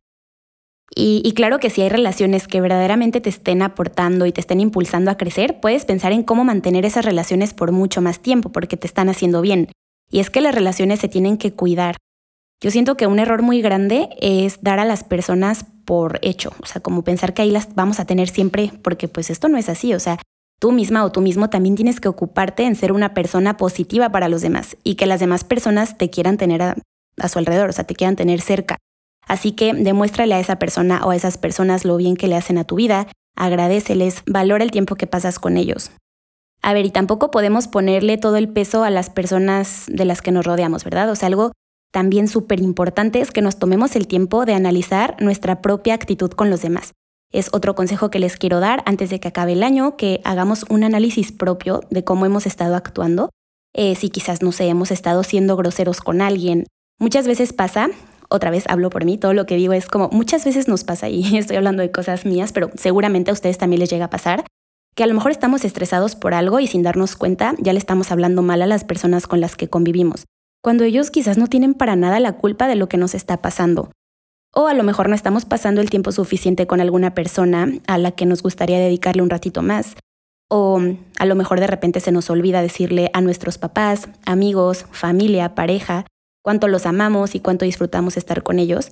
Y, 0.94 1.32
claro 1.34 1.60
que 1.60 1.70
si 1.70 1.82
hay 1.82 1.90
relaciones 1.90 2.48
que 2.48 2.60
verdaderamente 2.60 3.20
te 3.20 3.28
estén 3.28 3.62
aportando 3.62 4.26
y 4.26 4.32
te 4.32 4.40
estén 4.40 4.60
impulsando 4.60 5.10
a 5.10 5.16
crecer, 5.16 5.60
puedes 5.60 5.84
pensar 5.84 6.12
en 6.12 6.22
cómo 6.22 6.44
mantener 6.44 6.84
esas 6.84 7.04
relaciones 7.04 7.54
por 7.54 7.72
mucho 7.72 8.00
más 8.00 8.20
tiempo 8.20 8.50
porque 8.50 8.76
te 8.76 8.86
están 8.86 9.08
haciendo 9.08 9.40
bien. 9.40 9.70
Y 10.10 10.20
es 10.20 10.30
que 10.30 10.40
las 10.40 10.54
relaciones 10.54 10.98
se 11.00 11.08
tienen 11.08 11.36
que 11.36 11.52
cuidar. 11.52 11.96
Yo 12.60 12.70
siento 12.70 12.96
que 12.96 13.06
un 13.06 13.18
error 13.18 13.42
muy 13.42 13.60
grande 13.60 14.08
es 14.20 14.62
dar 14.62 14.80
a 14.80 14.84
las 14.84 15.04
personas 15.04 15.66
por 15.84 16.18
hecho, 16.22 16.50
o 16.60 16.66
sea, 16.66 16.82
como 16.82 17.04
pensar 17.04 17.32
que 17.32 17.42
ahí 17.42 17.50
las 17.50 17.74
vamos 17.74 18.00
a 18.00 18.04
tener 18.04 18.28
siempre, 18.28 18.72
porque 18.82 19.08
pues 19.08 19.30
esto 19.30 19.48
no 19.48 19.56
es 19.56 19.68
así, 19.68 19.94
o 19.94 20.00
sea, 20.00 20.18
tú 20.58 20.72
misma 20.72 21.04
o 21.04 21.12
tú 21.12 21.20
mismo 21.20 21.50
también 21.50 21.76
tienes 21.76 22.00
que 22.00 22.08
ocuparte 22.08 22.64
en 22.64 22.74
ser 22.74 22.92
una 22.92 23.14
persona 23.14 23.56
positiva 23.56 24.10
para 24.10 24.28
los 24.28 24.42
demás 24.42 24.76
y 24.82 24.96
que 24.96 25.06
las 25.06 25.20
demás 25.20 25.44
personas 25.44 25.96
te 25.96 26.10
quieran 26.10 26.36
tener 26.36 26.62
a, 26.62 26.76
a 27.18 27.28
su 27.28 27.38
alrededor, 27.38 27.70
o 27.70 27.72
sea, 27.72 27.84
te 27.84 27.94
quieran 27.94 28.16
tener 28.16 28.40
cerca. 28.40 28.76
Así 29.28 29.52
que 29.52 29.74
demuéstrale 29.74 30.34
a 30.34 30.40
esa 30.40 30.58
persona 30.58 31.04
o 31.04 31.10
a 31.10 31.16
esas 31.16 31.38
personas 31.38 31.84
lo 31.84 31.96
bien 31.96 32.16
que 32.16 32.28
le 32.28 32.36
hacen 32.36 32.58
a 32.58 32.64
tu 32.64 32.76
vida, 32.76 33.06
agradeceles, 33.36 34.22
valora 34.26 34.64
el 34.64 34.70
tiempo 34.70 34.96
que 34.96 35.06
pasas 35.06 35.38
con 35.38 35.56
ellos. 35.56 35.92
A 36.62 36.72
ver, 36.72 36.86
y 36.86 36.90
tampoco 36.90 37.30
podemos 37.30 37.68
ponerle 37.68 38.18
todo 38.18 38.36
el 38.36 38.48
peso 38.48 38.82
a 38.82 38.90
las 38.90 39.10
personas 39.10 39.84
de 39.86 40.04
las 40.04 40.22
que 40.22 40.32
nos 40.32 40.44
rodeamos, 40.44 40.82
¿verdad? 40.82 41.10
O 41.10 41.14
sea, 41.14 41.28
algo 41.28 41.52
también 41.92 42.26
súper 42.26 42.60
importante 42.60 43.20
es 43.20 43.30
que 43.30 43.42
nos 43.42 43.58
tomemos 43.58 43.96
el 43.96 44.08
tiempo 44.08 44.44
de 44.44 44.54
analizar 44.54 45.16
nuestra 45.20 45.62
propia 45.62 45.94
actitud 45.94 46.30
con 46.30 46.50
los 46.50 46.62
demás. 46.62 46.92
Es 47.30 47.50
otro 47.52 47.74
consejo 47.74 48.10
que 48.10 48.18
les 48.18 48.36
quiero 48.36 48.60
dar 48.60 48.82
antes 48.86 49.10
de 49.10 49.20
que 49.20 49.28
acabe 49.28 49.52
el 49.52 49.62
año, 49.62 49.96
que 49.96 50.20
hagamos 50.24 50.64
un 50.70 50.82
análisis 50.82 51.30
propio 51.30 51.82
de 51.90 52.02
cómo 52.02 52.26
hemos 52.26 52.46
estado 52.46 52.74
actuando. 52.74 53.30
Eh, 53.74 53.94
si 53.94 54.08
quizás, 54.08 54.42
no 54.42 54.50
sé, 54.50 54.66
hemos 54.68 54.90
estado 54.90 55.22
siendo 55.22 55.56
groseros 55.56 56.00
con 56.00 56.22
alguien. 56.22 56.66
Muchas 56.98 57.26
veces 57.26 57.52
pasa 57.52 57.90
otra 58.28 58.50
vez 58.50 58.64
hablo 58.68 58.90
por 58.90 59.04
mí, 59.04 59.18
todo 59.18 59.32
lo 59.32 59.46
que 59.46 59.56
digo 59.56 59.72
es 59.72 59.86
como 59.88 60.08
muchas 60.10 60.44
veces 60.44 60.68
nos 60.68 60.84
pasa 60.84 61.08
y 61.08 61.36
estoy 61.36 61.56
hablando 61.56 61.82
de 61.82 61.90
cosas 61.90 62.24
mías, 62.24 62.52
pero 62.52 62.70
seguramente 62.74 63.30
a 63.30 63.34
ustedes 63.34 63.58
también 63.58 63.80
les 63.80 63.90
llega 63.90 64.06
a 64.06 64.10
pasar 64.10 64.44
que 64.94 65.04
a 65.04 65.06
lo 65.06 65.14
mejor 65.14 65.30
estamos 65.30 65.64
estresados 65.64 66.16
por 66.16 66.34
algo 66.34 66.58
y 66.58 66.66
sin 66.66 66.82
darnos 66.82 67.14
cuenta 67.14 67.54
ya 67.58 67.72
le 67.72 67.78
estamos 67.78 68.10
hablando 68.10 68.42
mal 68.42 68.62
a 68.62 68.66
las 68.66 68.84
personas 68.84 69.26
con 69.26 69.40
las 69.40 69.54
que 69.54 69.68
convivimos, 69.68 70.24
cuando 70.60 70.84
ellos 70.84 71.10
quizás 71.10 71.38
no 71.38 71.46
tienen 71.46 71.74
para 71.74 71.94
nada 71.94 72.18
la 72.18 72.32
culpa 72.32 72.66
de 72.66 72.74
lo 72.74 72.88
que 72.88 72.96
nos 72.96 73.14
está 73.14 73.40
pasando. 73.40 73.92
O 74.52 74.66
a 74.66 74.74
lo 74.74 74.82
mejor 74.82 75.08
no 75.08 75.14
estamos 75.14 75.44
pasando 75.44 75.80
el 75.80 75.90
tiempo 75.90 76.10
suficiente 76.10 76.66
con 76.66 76.80
alguna 76.80 77.14
persona 77.14 77.68
a 77.86 77.98
la 77.98 78.12
que 78.12 78.26
nos 78.26 78.42
gustaría 78.42 78.78
dedicarle 78.78 79.22
un 79.22 79.30
ratito 79.30 79.62
más. 79.62 79.94
O 80.50 80.80
a 81.18 81.26
lo 81.26 81.34
mejor 81.34 81.60
de 81.60 81.66
repente 81.66 82.00
se 82.00 82.10
nos 82.10 82.30
olvida 82.30 82.62
decirle 82.62 83.10
a 83.12 83.20
nuestros 83.20 83.58
papás, 83.58 84.08
amigos, 84.24 84.86
familia, 84.90 85.54
pareja, 85.54 86.06
cuánto 86.48 86.66
los 86.66 86.86
amamos 86.86 87.34
y 87.34 87.40
cuánto 87.40 87.66
disfrutamos 87.66 88.16
estar 88.16 88.42
con 88.42 88.58
ellos. 88.58 88.90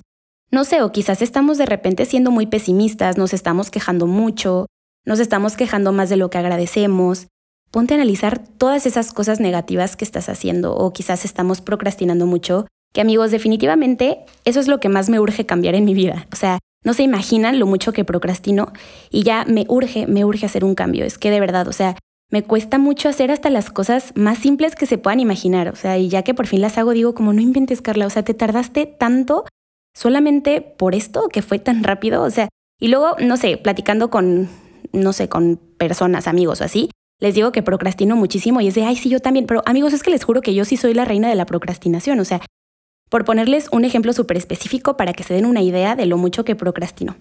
No 0.51 0.63
sé, 0.63 0.83
o 0.83 0.91
quizás 0.91 1.23
estamos 1.23 1.57
de 1.57 1.65
repente 1.65 2.05
siendo 2.05 2.29
muy 2.29 2.45
pesimistas, 2.45 3.17
nos 3.17 3.33
estamos 3.33 3.71
quejando 3.71 4.05
mucho, 4.05 4.67
nos 5.07 5.19
estamos 5.19 5.57
quejando 5.57 5.91
más 5.91 6.07
de 6.09 6.17
lo 6.17 6.29
que 6.29 6.37
agradecemos. 6.37 7.29
Ponte 7.71 7.95
a 7.95 7.97
analizar 7.97 8.37
todas 8.37 8.85
esas 8.85 9.11
cosas 9.11 9.39
negativas 9.39 9.95
que 9.95 10.05
estás 10.05 10.29
haciendo 10.29 10.75
o 10.75 10.93
quizás 10.93 11.25
estamos 11.25 11.59
procrastinando 11.61 12.27
mucho, 12.27 12.67
que 12.93 13.01
amigos, 13.01 13.31
definitivamente 13.31 14.19
eso 14.45 14.59
es 14.59 14.67
lo 14.67 14.79
que 14.79 14.89
más 14.89 15.09
me 15.09 15.19
urge 15.19 15.47
cambiar 15.47 15.73
en 15.73 15.85
mi 15.85 15.95
vida. 15.95 16.27
O 16.31 16.35
sea, 16.35 16.59
no 16.85 16.93
se 16.93 17.01
imaginan 17.01 17.57
lo 17.57 17.65
mucho 17.65 17.91
que 17.91 18.05
procrastino 18.05 18.71
y 19.09 19.23
ya 19.23 19.45
me 19.45 19.65
urge, 19.67 20.05
me 20.05 20.25
urge 20.25 20.45
hacer 20.45 20.63
un 20.63 20.75
cambio. 20.75 21.05
Es 21.05 21.17
que 21.17 21.31
de 21.31 21.39
verdad, 21.39 21.67
o 21.67 21.73
sea, 21.73 21.97
me 22.29 22.43
cuesta 22.43 22.77
mucho 22.77 23.09
hacer 23.09 23.31
hasta 23.31 23.49
las 23.49 23.69
cosas 23.69 24.11
más 24.15 24.37
simples 24.39 24.75
que 24.75 24.85
se 24.85 24.97
puedan 24.97 25.19
imaginar. 25.19 25.69
O 25.69 25.75
sea, 25.75 25.97
y 25.97 26.09
ya 26.09 26.23
que 26.23 26.33
por 26.33 26.47
fin 26.47 26.61
las 26.61 26.77
hago, 26.77 26.91
digo, 26.91 27.13
como 27.13 27.33
no 27.33 27.41
inventes, 27.41 27.81
Carla, 27.81 28.05
o 28.05 28.09
sea, 28.09 28.23
te 28.23 28.33
tardaste 28.33 28.85
tanto 28.85 29.45
solamente 29.95 30.61
por 30.61 30.93
esto 30.93 31.29
que 31.29 31.41
fue 31.41 31.59
tan 31.59 31.83
rápido. 31.83 32.23
O 32.23 32.29
sea, 32.29 32.49
y 32.79 32.89
luego, 32.89 33.15
no 33.19 33.37
sé, 33.37 33.57
platicando 33.57 34.09
con, 34.09 34.49
no 34.91 35.13
sé, 35.13 35.29
con 35.29 35.57
personas, 35.77 36.27
amigos 36.27 36.61
o 36.61 36.65
así, 36.65 36.89
les 37.19 37.33
digo 37.33 37.51
que 37.51 37.63
procrastino 37.63 38.15
muchísimo 38.15 38.61
y 38.61 38.67
es 38.67 38.75
de, 38.75 38.83
ay, 38.83 38.95
sí, 38.95 39.09
yo 39.09 39.19
también. 39.19 39.45
Pero 39.47 39.63
amigos, 39.65 39.93
es 39.93 40.03
que 40.03 40.11
les 40.11 40.23
juro 40.23 40.41
que 40.41 40.53
yo 40.53 40.65
sí 40.65 40.77
soy 40.77 40.93
la 40.93 41.05
reina 41.05 41.29
de 41.29 41.35
la 41.35 41.45
procrastinación. 41.45 42.19
O 42.19 42.25
sea, 42.25 42.41
por 43.09 43.23
ponerles 43.23 43.69
un 43.71 43.85
ejemplo 43.85 44.11
súper 44.11 44.37
específico 44.37 44.97
para 44.97 45.13
que 45.13 45.23
se 45.23 45.33
den 45.33 45.45
una 45.45 45.61
idea 45.61 45.95
de 45.95 46.05
lo 46.05 46.17
mucho 46.17 46.43
que 46.43 46.55
procrastino. 46.55 47.15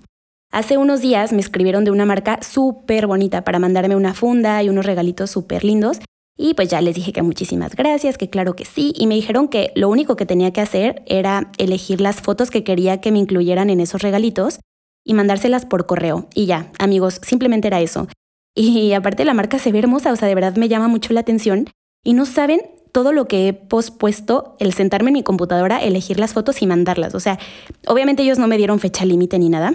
Hace 0.53 0.79
unos 0.79 1.01
días 1.01 1.33
me 1.33 1.41
escribieron 1.41 1.85
de 1.85 1.91
una 1.91 2.07
marca 2.07 2.39
súper 2.43 3.07
bonita 3.07 3.45
para 3.45 3.59
mandarme 3.59 3.97
una 3.97 4.15
funda 4.15 4.63
y 4.63 4.69
unos 4.69 4.87
regalitos 4.87 5.31
súper 5.31 5.65
lindos. 5.65 5.99
Y 6.39 6.55
pues 6.55 6.69
ya 6.69 6.81
les 6.81 6.95
dije 6.95 7.13
que 7.13 7.23
muchísimas 7.23 7.75
gracias, 7.75 8.19
que 8.19 8.31
claro 8.31 8.55
que 8.57 8.65
sí. 8.65 8.93
Y 8.97 9.07
me 9.07 9.15
dijeron 9.15 9.49
que 9.49 9.73
lo 9.75 9.89
único 9.89 10.17
que 10.17 10.27
tenía 10.27 10.53
que 10.53 10.61
hacer 10.61 11.03
era 11.07 11.51
elegir 11.59 12.01
las 12.01 12.21
fotos 12.21 12.51
que 12.51 12.63
quería 12.63 13.01
que 13.01 13.11
me 13.11 13.19
incluyeran 13.19 13.71
en 13.71 13.81
esos 13.81 14.03
regalitos 14.03 14.61
y 15.05 15.15
mandárselas 15.15 15.65
por 15.65 15.87
correo. 15.87 16.29
Y 16.35 16.47
ya, 16.47 16.71
amigos, 16.79 17.21
simplemente 17.23 17.69
era 17.69 17.81
eso. 17.81 18.07
Y 18.55 18.93
aparte 18.93 19.25
la 19.25 19.35
marca 19.35 19.59
se 19.59 19.73
ve 19.73 19.79
hermosa, 19.79 20.13
o 20.13 20.17
sea, 20.17 20.29
de 20.29 20.35
verdad 20.35 20.57
me 20.57 20.69
llama 20.69 20.89
mucho 20.89 21.13
la 21.13 21.21
atención. 21.21 21.69
Y 22.05 22.13
no 22.13 22.27
saben 22.27 22.61
todo 22.93 23.13
lo 23.13 23.29
que 23.29 23.49
he 23.49 23.53
pospuesto 23.53 24.57
el 24.59 24.73
sentarme 24.73 25.11
en 25.11 25.15
mi 25.15 25.23
computadora, 25.23 25.83
elegir 25.83 26.19
las 26.19 26.33
fotos 26.33 26.63
y 26.63 26.67
mandarlas. 26.67 27.15
O 27.15 27.21
sea, 27.21 27.39
obviamente 27.87 28.23
ellos 28.23 28.39
no 28.39 28.47
me 28.47 28.57
dieron 28.57 28.81
fecha 28.81 29.05
límite 29.05 29.39
ni 29.39 29.49
nada, 29.51 29.75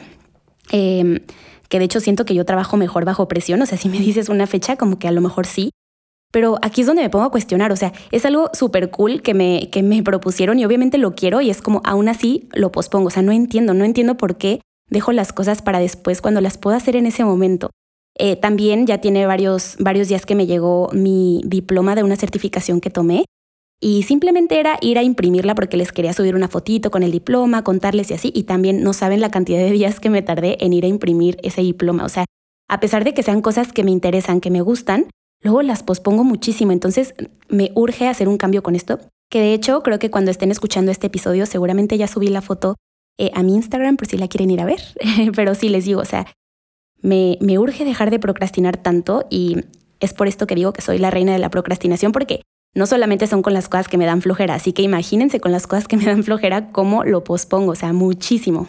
Em, 0.72 1.20
que 1.70 1.80
de 1.80 1.86
hecho 1.86 2.00
siento 2.00 2.26
que 2.26 2.34
yo 2.34 2.46
trabajo 2.46 2.76
mejor 2.78 3.06
bajo 3.06 3.28
presión, 3.28 3.62
o 3.62 3.66
sea, 3.66 3.78
si 3.78 3.90
me 3.90 4.00
dices 4.00 4.30
una 4.30 4.48
fecha, 4.48 4.76
como 4.76 5.00
que 5.00 5.08
a 5.08 5.12
lo 5.12 5.22
mejor 5.22 5.46
sí. 5.46 5.72
Pero 6.32 6.58
aquí 6.62 6.82
es 6.82 6.88
donde 6.88 7.04
me 7.04 7.10
pongo 7.10 7.26
a 7.26 7.32
cuestionar, 7.32 7.72
o 7.72 7.76
sea, 7.76 7.92
es 8.12 8.26
algo 8.26 8.50
súper 8.54 8.90
cool 8.90 9.22
que 9.22 9.34
me, 9.34 9.70
que 9.70 9.84
me 9.84 10.02
propusieron 10.02 10.60
y 10.60 10.66
obviamente 10.66 10.98
lo 10.98 11.14
quiero 11.14 11.42
y 11.42 11.50
es 11.50 11.62
como 11.62 11.82
aún 11.84 12.08
así 12.08 12.48
lo 12.54 12.72
pospongo, 12.72 13.08
o 13.08 13.10
sea, 13.12 13.22
no 13.22 13.34
entiendo, 13.34 13.74
no 13.74 13.84
entiendo 13.84 14.16
por 14.16 14.38
qué 14.38 14.62
dejo 14.90 15.12
las 15.12 15.34
cosas 15.34 15.62
para 15.62 15.80
después 15.80 16.22
cuando 16.22 16.40
las 16.40 16.58
puedo 16.58 16.76
hacer 16.76 16.96
en 16.96 17.06
ese 17.06 17.26
momento. 17.26 17.70
Eh, 18.18 18.36
también 18.36 18.86
ya 18.88 19.00
tiene 19.00 19.26
varios, 19.26 19.76
varios 19.80 20.08
días 20.08 20.26
que 20.26 20.36
me 20.36 20.46
llegó 20.46 20.90
mi 20.94 21.42
diploma 21.46 21.96
de 21.96 22.04
una 22.04 22.16
certificación 22.16 22.82
que 22.82 22.90
tomé 22.90 23.26
y 23.84 24.04
simplemente 24.04 24.60
era 24.60 24.78
ir 24.80 25.00
a 25.00 25.04
imprimirla 25.04 25.56
porque 25.56 25.76
les 25.76 25.92
quería 25.92 26.14
subir 26.14 26.36
una 26.36 26.48
fotito 26.48 26.92
con 26.92 27.02
el 27.02 27.12
diploma, 27.12 27.64
contarles 27.64 28.12
y 28.12 28.14
así. 28.14 28.32
Y 28.36 28.44
también 28.44 28.84
no 28.84 28.94
saben 28.94 29.22
la 29.22 29.32
cantidad 29.32 29.58
de 29.58 29.72
días 29.72 30.00
que 30.00 30.12
me 30.12 30.22
tardé 30.22 30.64
en 30.64 30.72
ir 30.72 30.86
a 30.86 30.88
imprimir 30.88 31.38
ese 31.42 31.62
diploma. 31.62 32.06
O 32.06 32.10
sea, 32.10 32.26
a 32.70 32.80
pesar 32.80 33.04
de 33.04 33.16
que 33.16 33.24
sean 33.24 33.42
cosas 33.42 33.74
que 33.74 33.84
me 33.84 33.90
interesan, 33.90 34.40
que 34.40 34.52
me 34.52 34.62
gustan, 34.62 35.08
luego 35.42 35.64
las 35.64 35.82
pospongo 35.82 36.24
muchísimo. 36.24 36.72
Entonces 36.72 37.16
me 37.50 37.72
urge 37.74 38.08
hacer 38.08 38.30
un 38.30 38.38
cambio 38.38 38.62
con 38.62 38.76
esto. 38.76 39.00
Que 39.32 39.40
de 39.40 39.56
hecho 39.56 39.82
creo 39.82 39.98
que 39.98 40.12
cuando 40.12 40.30
estén 40.30 40.52
escuchando 40.52 40.92
este 40.92 41.08
episodio 41.08 41.48
seguramente 41.48 41.98
ya 41.98 42.08
subí 42.08 42.28
la 42.28 42.42
foto 42.42 42.76
eh, 43.18 43.32
a 43.34 43.42
mi 43.42 43.56
Instagram 43.56 43.98
por 43.98 44.06
si 44.06 44.16
la 44.16 44.28
quieren 44.28 44.52
ir 44.52 44.62
a 44.62 44.66
ver. 44.66 44.82
Pero 45.36 45.56
sí 45.56 45.70
les 45.70 45.86
digo, 45.86 46.02
o 46.02 46.06
sea, 46.06 46.28
me, 47.02 47.40
me 47.42 47.58
urge 47.58 47.84
dejar 47.84 48.12
de 48.12 48.20
procrastinar 48.20 48.78
tanto 48.78 49.26
y 49.32 49.58
es 50.00 50.14
por 50.14 50.28
esto 50.28 50.46
que 50.46 50.54
digo 50.54 50.72
que 50.72 50.84
soy 50.84 51.00
la 51.00 51.10
reina 51.10 51.34
de 51.34 51.40
la 51.40 51.50
procrastinación 51.50 52.12
porque 52.12 52.42
no 52.74 52.86
solamente 52.86 53.28
son 53.28 53.42
con 53.42 53.54
las 53.54 53.70
cosas 53.70 53.88
que 53.88 53.98
me 53.98 54.06
dan 54.06 54.22
flojera, 54.22 54.56
así 54.56 54.74
que 54.74 54.82
imagínense 54.82 55.40
con 55.40 55.52
las 55.52 55.68
cosas 55.68 55.88
que 55.88 55.98
me 55.98 56.06
dan 56.06 56.24
flojera 56.24 56.72
cómo 56.72 57.04
lo 57.04 57.24
pospongo, 57.24 57.72
o 57.72 57.76
sea, 57.76 57.94
muchísimo. 57.94 58.68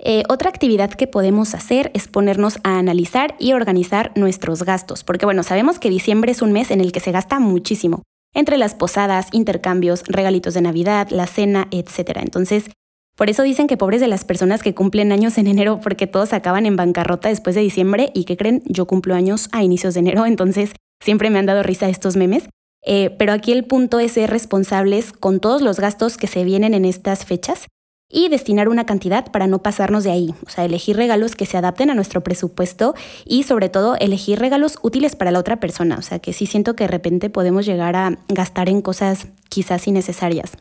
Eh, 0.00 0.22
otra 0.28 0.48
actividad 0.48 0.90
que 0.90 1.08
podemos 1.08 1.54
hacer 1.54 1.90
es 1.92 2.06
ponernos 2.06 2.58
a 2.62 2.78
analizar 2.78 3.34
y 3.38 3.52
organizar 3.52 4.12
nuestros 4.14 4.62
gastos, 4.62 5.02
porque 5.02 5.24
bueno, 5.24 5.42
sabemos 5.42 5.78
que 5.78 5.90
diciembre 5.90 6.32
es 6.32 6.40
un 6.42 6.52
mes 6.52 6.70
en 6.70 6.80
el 6.80 6.92
que 6.92 7.00
se 7.00 7.10
gasta 7.10 7.40
muchísimo, 7.40 8.02
entre 8.32 8.58
las 8.58 8.74
posadas, 8.74 9.28
intercambios, 9.32 10.04
regalitos 10.06 10.54
de 10.54 10.60
Navidad, 10.60 11.08
la 11.10 11.26
cena, 11.26 11.66
etc. 11.72 12.18
Entonces, 12.22 12.70
por 13.16 13.28
eso 13.28 13.42
dicen 13.42 13.66
que 13.66 13.76
pobres 13.76 14.00
de 14.00 14.06
las 14.06 14.24
personas 14.24 14.62
que 14.62 14.74
cumplen 14.74 15.10
años 15.10 15.38
en 15.38 15.48
enero 15.48 15.80
porque 15.82 16.06
todos 16.06 16.32
acaban 16.32 16.66
en 16.66 16.76
bancarrota 16.76 17.28
después 17.28 17.56
de 17.56 17.62
diciembre 17.62 18.12
y 18.14 18.24
que 18.24 18.36
creen, 18.36 18.62
yo 18.66 18.86
cumplo 18.86 19.16
años 19.16 19.48
a 19.50 19.64
inicios 19.64 19.94
de 19.94 20.00
enero, 20.00 20.24
entonces 20.24 20.70
siempre 21.02 21.28
me 21.28 21.40
han 21.40 21.46
dado 21.46 21.64
risa 21.64 21.88
estos 21.88 22.14
memes. 22.14 22.48
Eh, 22.82 23.10
pero 23.18 23.32
aquí 23.32 23.52
el 23.52 23.64
punto 23.64 24.00
es 24.00 24.12
ser 24.12 24.30
responsables 24.30 25.12
con 25.12 25.40
todos 25.40 25.62
los 25.62 25.80
gastos 25.80 26.16
que 26.16 26.26
se 26.26 26.44
vienen 26.44 26.74
en 26.74 26.84
estas 26.84 27.24
fechas 27.24 27.66
y 28.10 28.28
destinar 28.28 28.68
una 28.68 28.86
cantidad 28.86 29.30
para 29.30 29.46
no 29.46 29.62
pasarnos 29.62 30.04
de 30.04 30.10
ahí. 30.10 30.34
O 30.46 30.50
sea, 30.50 30.64
elegir 30.64 30.96
regalos 30.96 31.36
que 31.36 31.46
se 31.46 31.58
adapten 31.58 31.90
a 31.90 31.94
nuestro 31.94 32.22
presupuesto 32.22 32.94
y 33.26 33.42
sobre 33.42 33.68
todo 33.68 33.96
elegir 33.96 34.38
regalos 34.38 34.78
útiles 34.82 35.14
para 35.14 35.30
la 35.30 35.38
otra 35.38 35.60
persona. 35.60 35.96
O 35.98 36.02
sea, 36.02 36.18
que 36.18 36.32
sí 36.32 36.46
siento 36.46 36.74
que 36.74 36.84
de 36.84 36.88
repente 36.88 37.30
podemos 37.30 37.66
llegar 37.66 37.96
a 37.96 38.18
gastar 38.28 38.68
en 38.68 38.80
cosas 38.80 39.28
quizás 39.50 39.86
innecesarias. 39.86 40.52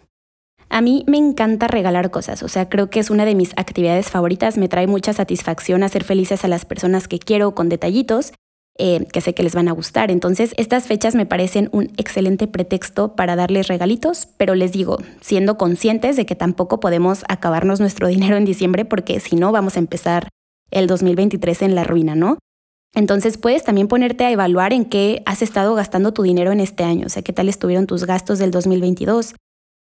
A 0.70 0.82
mí 0.82 1.06
me 1.08 1.18
encanta 1.18 1.70
regalar 1.70 2.12
cosas, 2.12 2.44
o 2.44 2.50
sea, 2.50 2.68
creo 2.68 2.90
que 2.90 3.00
es 3.00 3.10
una 3.10 3.24
de 3.24 3.36
mis 3.36 3.54
actividades 3.56 4.10
favoritas, 4.10 4.58
me 4.58 4.68
trae 4.68 4.86
mucha 4.86 5.14
satisfacción 5.14 5.82
hacer 5.82 6.04
felices 6.04 6.44
a 6.44 6.50
las 6.50 6.66
personas 6.66 7.08
que 7.08 7.20
quiero 7.20 7.56
con 7.56 7.70
detallitos 7.70 8.34
eh, 8.78 9.06
que 9.12 9.22
sé 9.22 9.34
que 9.34 9.44
les 9.44 9.56
van 9.56 9.68
a 9.68 9.72
gustar. 9.72 10.12
Entonces, 10.12 10.54
estas 10.58 10.88
fechas 10.88 11.16
me 11.16 11.26
parecen 11.26 11.70
un 11.72 11.92
excelente 11.98 12.48
pretexto 12.48 13.16
para 13.16 13.36
darles 13.36 13.68
regalitos, 13.68 14.28
pero 14.38 14.56
les 14.56 14.72
digo, 14.72 14.98
siendo 15.22 15.58
conscientes 15.58 16.16
de 16.16 16.26
que 16.26 16.36
tampoco 16.36 16.80
podemos 16.80 17.24
acabarnos 17.28 17.80
nuestro 17.80 18.08
dinero 18.10 18.38
en 18.38 18.46
diciembre 18.46 18.86
porque 18.86 19.20
si 19.20 19.36
no 19.36 19.52
vamos 19.52 19.76
a 19.76 19.80
empezar 19.80 20.30
el 20.72 20.88
2023 20.88 21.62
en 21.64 21.76
la 21.76 21.84
ruina, 21.84 22.16
¿no? 22.16 22.38
Entonces 22.96 23.38
puedes 23.38 23.64
también 23.64 23.88
ponerte 23.88 24.26
a 24.26 24.32
evaluar 24.32 24.74
en 24.74 24.86
qué 24.86 25.22
has 25.26 25.42
estado 25.42 25.76
gastando 25.76 26.14
tu 26.14 26.24
dinero 26.24 26.52
en 26.52 26.60
este 26.60 26.84
año, 26.84 27.06
o 27.06 27.10
sea, 27.10 27.22
qué 27.22 27.34
tal 27.34 27.48
estuvieron 27.48 27.86
tus 27.86 28.06
gastos 28.06 28.40
del 28.40 28.52
2022, 28.52 29.36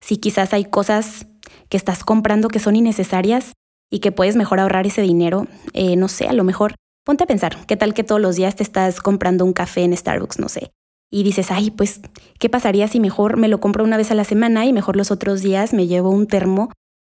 si 0.05 0.17
quizás 0.19 0.53
hay 0.53 0.65
cosas 0.65 1.27
que 1.69 1.77
estás 1.77 2.05
comprando 2.05 2.49
que 2.49 2.59
son 2.59 2.77
innecesarias, 2.77 3.53
y 3.91 4.01
que 4.01 4.13
puedes 4.13 4.37
mejor 4.37 4.61
ahorrar 4.61 4.87
ese 4.87 5.03
dinero, 5.03 5.47
eh, 5.73 5.97
no 5.97 6.09
sé, 6.09 6.27
a 6.27 6.33
lo 6.33 6.45
mejor 6.45 6.75
ponte 7.07 7.23
a 7.23 7.27
pensar, 7.29 7.65
¿qué 7.67 7.77
tal 7.77 7.95
que 7.95 8.03
todos 8.03 8.21
los 8.21 8.35
días 8.35 8.57
te 8.57 8.65
estás 8.65 9.01
comprando 9.01 9.45
un 9.45 9.53
café 9.53 9.85
en 9.85 9.97
Starbucks, 9.97 10.41
no 10.41 10.49
sé? 10.49 10.73
Y 11.09 11.23
dices, 11.23 11.53
ay, 11.53 11.71
pues, 11.71 12.01
¿qué 12.41 12.51
pasaría 12.51 12.89
si 12.89 12.99
mejor 12.99 13.37
me 13.37 13.47
lo 13.47 13.61
compro 13.61 13.85
una 13.85 13.97
vez 13.97 14.11
a 14.11 14.17
la 14.17 14.25
semana 14.25 14.67
y 14.67 14.73
mejor 14.73 14.97
los 14.97 15.13
otros 15.13 15.41
días 15.41 15.73
me 15.73 15.87
llevo 15.87 16.11
un 16.11 16.27
termo 16.27 16.73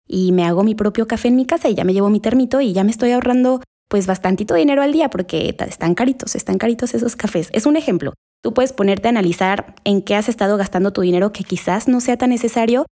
y 0.08 0.32
me 0.32 0.44
hago 0.46 0.64
mi 0.64 0.74
propio 0.74 1.06
café 1.06 1.28
en 1.28 1.36
mi 1.36 1.44
casa 1.44 1.68
y 1.68 1.74
ya 1.74 1.84
me 1.84 1.92
llevo 1.92 2.08
mi 2.08 2.20
termito 2.20 2.62
y 2.62 2.72
ya 2.72 2.84
me 2.84 2.90
estoy 2.90 3.12
ahorrando 3.12 3.60
pues 3.88 4.06
bastantito 4.06 4.54
dinero 4.54 4.80
al 4.80 4.92
día 4.92 5.10
porque 5.10 5.54
están 5.68 5.94
caritos, 5.94 6.36
están 6.36 6.56
caritos 6.56 6.94
esos 6.94 7.14
cafés. 7.14 7.50
Es 7.52 7.66
un 7.66 7.76
ejemplo. 7.76 8.14
Tú 8.42 8.54
puedes 8.54 8.72
ponerte 8.72 9.08
a 9.08 9.10
analizar 9.10 9.74
en 9.84 10.00
qué 10.00 10.14
has 10.14 10.30
estado 10.30 10.56
gastando 10.56 10.94
tu 10.94 11.02
dinero 11.02 11.32
que 11.34 11.44
quizás 11.44 11.86
no 11.86 12.00
sea 12.00 12.16
tan 12.16 12.30
necesario 12.30 12.86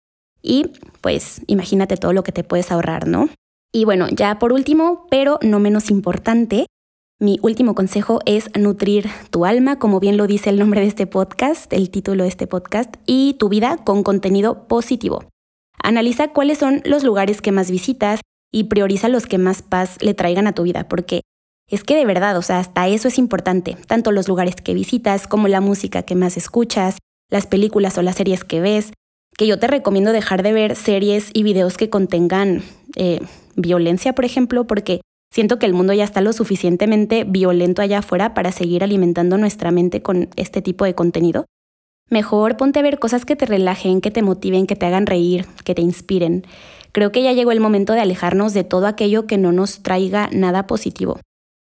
y 0.42 0.72
pues 1.02 1.42
imagínate 1.46 1.96
todo 1.96 2.14
lo 2.14 2.24
que 2.24 2.32
te 2.32 2.44
puedes 2.44 2.72
ahorrar, 2.72 3.08
¿no? 3.08 3.30
Y 3.72 3.86
bueno, 3.86 4.08
ya 4.10 4.40
por 4.40 4.52
último, 4.52 5.06
pero 5.12 5.38
no 5.44 5.60
menos 5.60 5.92
importante, 5.92 6.66
mi 7.20 7.40
último 7.42 7.74
consejo 7.74 8.20
es 8.26 8.50
nutrir 8.58 9.10
tu 9.32 9.46
alma, 9.46 9.80
como 9.80 10.00
bien 10.00 10.18
lo 10.18 10.28
dice 10.28 10.52
el 10.52 10.60
nombre 10.60 10.82
de 10.82 10.88
este 10.88 11.08
podcast, 11.08 11.72
el 11.74 11.90
título 11.90 12.24
de 12.24 12.30
este 12.30 12.46
podcast, 12.46 12.96
y 13.06 13.36
tu 13.40 13.50
vida 13.50 13.78
con 13.84 14.04
contenido 14.04 14.68
positivo. 14.68 15.24
Analiza 15.82 16.28
cuáles 16.28 16.60
son 16.60 16.82
los 16.86 17.04
lugares 17.04 17.42
que 17.42 17.52
más 17.52 17.72
visitas, 17.72 18.22
y 18.52 18.66
prioriza 18.66 19.10
los 19.10 19.26
que 19.26 19.38
más 19.38 19.62
paz 19.62 19.98
le 20.02 20.14
traigan 20.14 20.48
a 20.48 20.54
tu 20.54 20.64
vida, 20.64 20.88
porque 20.88 21.22
es 21.70 21.84
que 21.84 21.96
de 21.96 22.06
verdad, 22.06 22.38
o 22.38 22.42
sea, 22.42 22.60
hasta 22.60 22.88
eso 22.88 23.08
es 23.08 23.18
importante, 23.18 23.76
tanto 23.88 24.12
los 24.12 24.28
lugares 24.28 24.56
que 24.56 24.74
visitas 24.74 25.28
como 25.28 25.48
la 25.48 25.60
música 25.60 26.04
que 26.04 26.16
más 26.16 26.38
escuchas, 26.38 26.98
las 27.30 27.46
películas 27.46 27.98
o 27.98 28.02
las 28.02 28.16
series 28.16 28.44
que 28.44 28.62
ves, 28.62 28.94
que 29.38 29.48
yo 29.48 29.60
te 29.60 29.68
recomiendo 29.68 30.14
dejar 30.14 30.44
de 30.44 30.54
ver 30.54 30.76
series 30.76 31.30
y 31.34 31.44
videos 31.44 31.78
que 31.78 31.90
contengan 31.90 32.64
eh, 32.96 33.20
violencia, 33.56 34.14
por 34.14 34.24
ejemplo, 34.24 34.66
porque 34.66 35.02
siento 35.32 35.60
que 35.60 35.66
el 35.66 35.74
mundo 35.74 35.94
ya 35.94 36.04
está 36.04 36.22
lo 36.22 36.34
suficientemente 36.34 37.24
violento 37.24 37.82
allá 37.82 38.00
afuera 38.00 38.34
para 38.34 38.52
seguir 38.52 38.84
alimentando 38.84 39.38
nuestra 39.38 39.72
mente 39.72 40.02
con 40.02 40.30
este 40.36 40.62
tipo 40.62 40.86
de 40.86 40.96
contenido. 40.96 41.46
Mejor 42.10 42.56
ponte 42.56 42.80
a 42.80 42.84
ver 42.84 43.00
cosas 43.00 43.26
que 43.26 43.36
te 43.36 43.46
relajen, 43.46 44.00
que 44.00 44.12
te 44.12 44.22
motiven, 44.22 44.66
que 44.66 44.76
te 44.76 44.86
hagan 44.86 45.06
reír, 45.06 45.46
que 45.66 45.76
te 45.76 45.82
inspiren. 45.82 46.46
Creo 46.94 47.12
que 47.12 47.22
ya 47.22 47.34
llegó 47.34 47.52
el 47.52 47.60
momento 47.60 47.94
de 47.94 48.00
alejarnos 48.00 48.54
de 48.54 48.64
todo 48.64 48.88
aquello 48.88 49.28
que 49.28 49.38
no 49.38 49.52
nos 49.52 49.84
traiga 49.84 50.30
nada 50.32 50.68
positivo. 50.68 51.20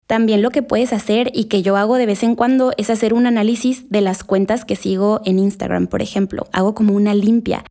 También 0.07 0.41
lo 0.41 0.51
que 0.51 0.63
puedes 0.63 0.93
hacer 0.93 1.31
y 1.35 1.45
que 1.45 1.63
yo 1.63 1.77
hago 1.77 1.97
de 1.97 2.07
vez 2.07 2.23
en 2.23 2.35
cuando 2.35 2.73
es 2.79 2.89
hacer 2.89 3.13
un 3.13 3.27
análisis 3.27 3.91
de 3.91 4.01
las 4.01 4.25
cuentas 4.25 4.65
que 4.65 4.77
sigo 4.77 5.21
en 5.25 5.39
Instagram, 5.39 5.87
por 5.87 6.01
ejemplo. 6.01 6.47
Hago 6.53 6.75
como 6.75 6.95
una 6.95 7.15
limpia. 7.15 7.65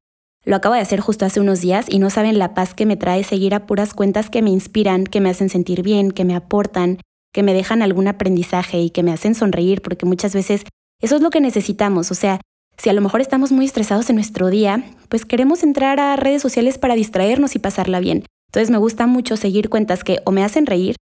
Lo 0.48 0.56
acabo 0.56 0.76
de 0.76 0.82
hacer 0.82 1.02
justo 1.02 1.26
hace 1.26 1.42
unos 1.42 1.60
días 1.60 1.88
y 1.90 2.00
no 2.00 2.10
saben 2.10 2.40
la 2.40 2.54
paz 2.54 2.74
que 2.74 2.86
me 2.86 2.96
trae 2.96 3.26
seguir 3.26 3.54
a 3.54 3.66
puras 3.66 3.94
cuentas 3.94 4.30
que 4.30 4.42
me 4.42 4.50
inspiran, 4.50 5.04
que 5.04 5.20
me 5.20 5.30
hacen 5.30 5.50
sentir 5.50 5.84
bien, 5.84 6.12
que 6.12 6.24
me 6.24 6.38
aportan, 6.38 7.00
que 7.34 7.44
me 7.44 7.54
dejan 7.54 7.82
algún 7.82 8.08
aprendizaje 8.08 8.80
y 8.80 8.90
que 8.90 9.04
me 9.04 9.12
hacen 9.12 9.36
sonreír, 9.36 9.82
porque 9.82 10.06
muchas 10.06 10.34
veces 10.34 10.64
eso 11.02 11.18
es 11.18 11.22
lo 11.22 11.32
que 11.32 11.42
necesitamos. 11.42 12.12
O 12.12 12.16
sea, 12.16 12.40
si 12.78 12.90
a 12.90 12.94
lo 12.94 13.02
mejor 13.02 13.20
estamos 13.20 13.52
muy 13.52 13.66
estresados 13.66 14.10
en 14.10 14.16
nuestro 14.16 14.50
día, 14.50 14.86
pues 15.10 15.26
queremos 15.26 15.64
entrar 15.64 16.00
a 16.00 16.16
redes 16.16 16.44
sociales 16.44 16.78
para 16.78 16.96
distraernos 16.96 17.58
y 17.58 17.60
pasarla 17.60 18.00
bien. 18.00 18.24
Entonces 18.50 18.72
me 18.72 18.78
gusta 18.78 19.06
mucho 19.06 19.36
seguir 19.36 19.68
cuentas 19.68 20.06
que 20.06 20.22
o 20.24 20.32
me 20.32 20.46
hacen 20.46 20.66
reír 20.66 20.96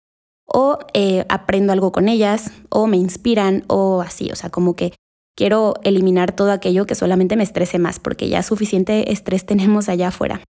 o 0.48 0.80
eh, 0.96 1.24
aprendo 1.30 1.72
algo 1.72 1.92
con 1.92 2.10
ellas 2.10 2.52
o 2.70 2.88
me 2.88 2.98
inspiran 2.98 3.64
o 3.68 4.02
así, 4.02 4.32
o 4.32 4.36
sea, 4.36 4.50
como 4.50 4.76
que 4.76 4.94
quiero 5.36 5.76
eliminar 5.84 6.32
todo 6.32 6.52
aquello 6.52 6.86
que 6.86 6.96
solamente 6.96 7.36
me 7.36 7.44
estrese 7.44 7.80
más 7.80 8.00
porque 8.00 8.30
ya 8.30 8.44
suficiente 8.44 9.12
estrés 9.12 9.46
tenemos 9.46 9.90
allá 9.90 10.10
afuera. 10.10 10.42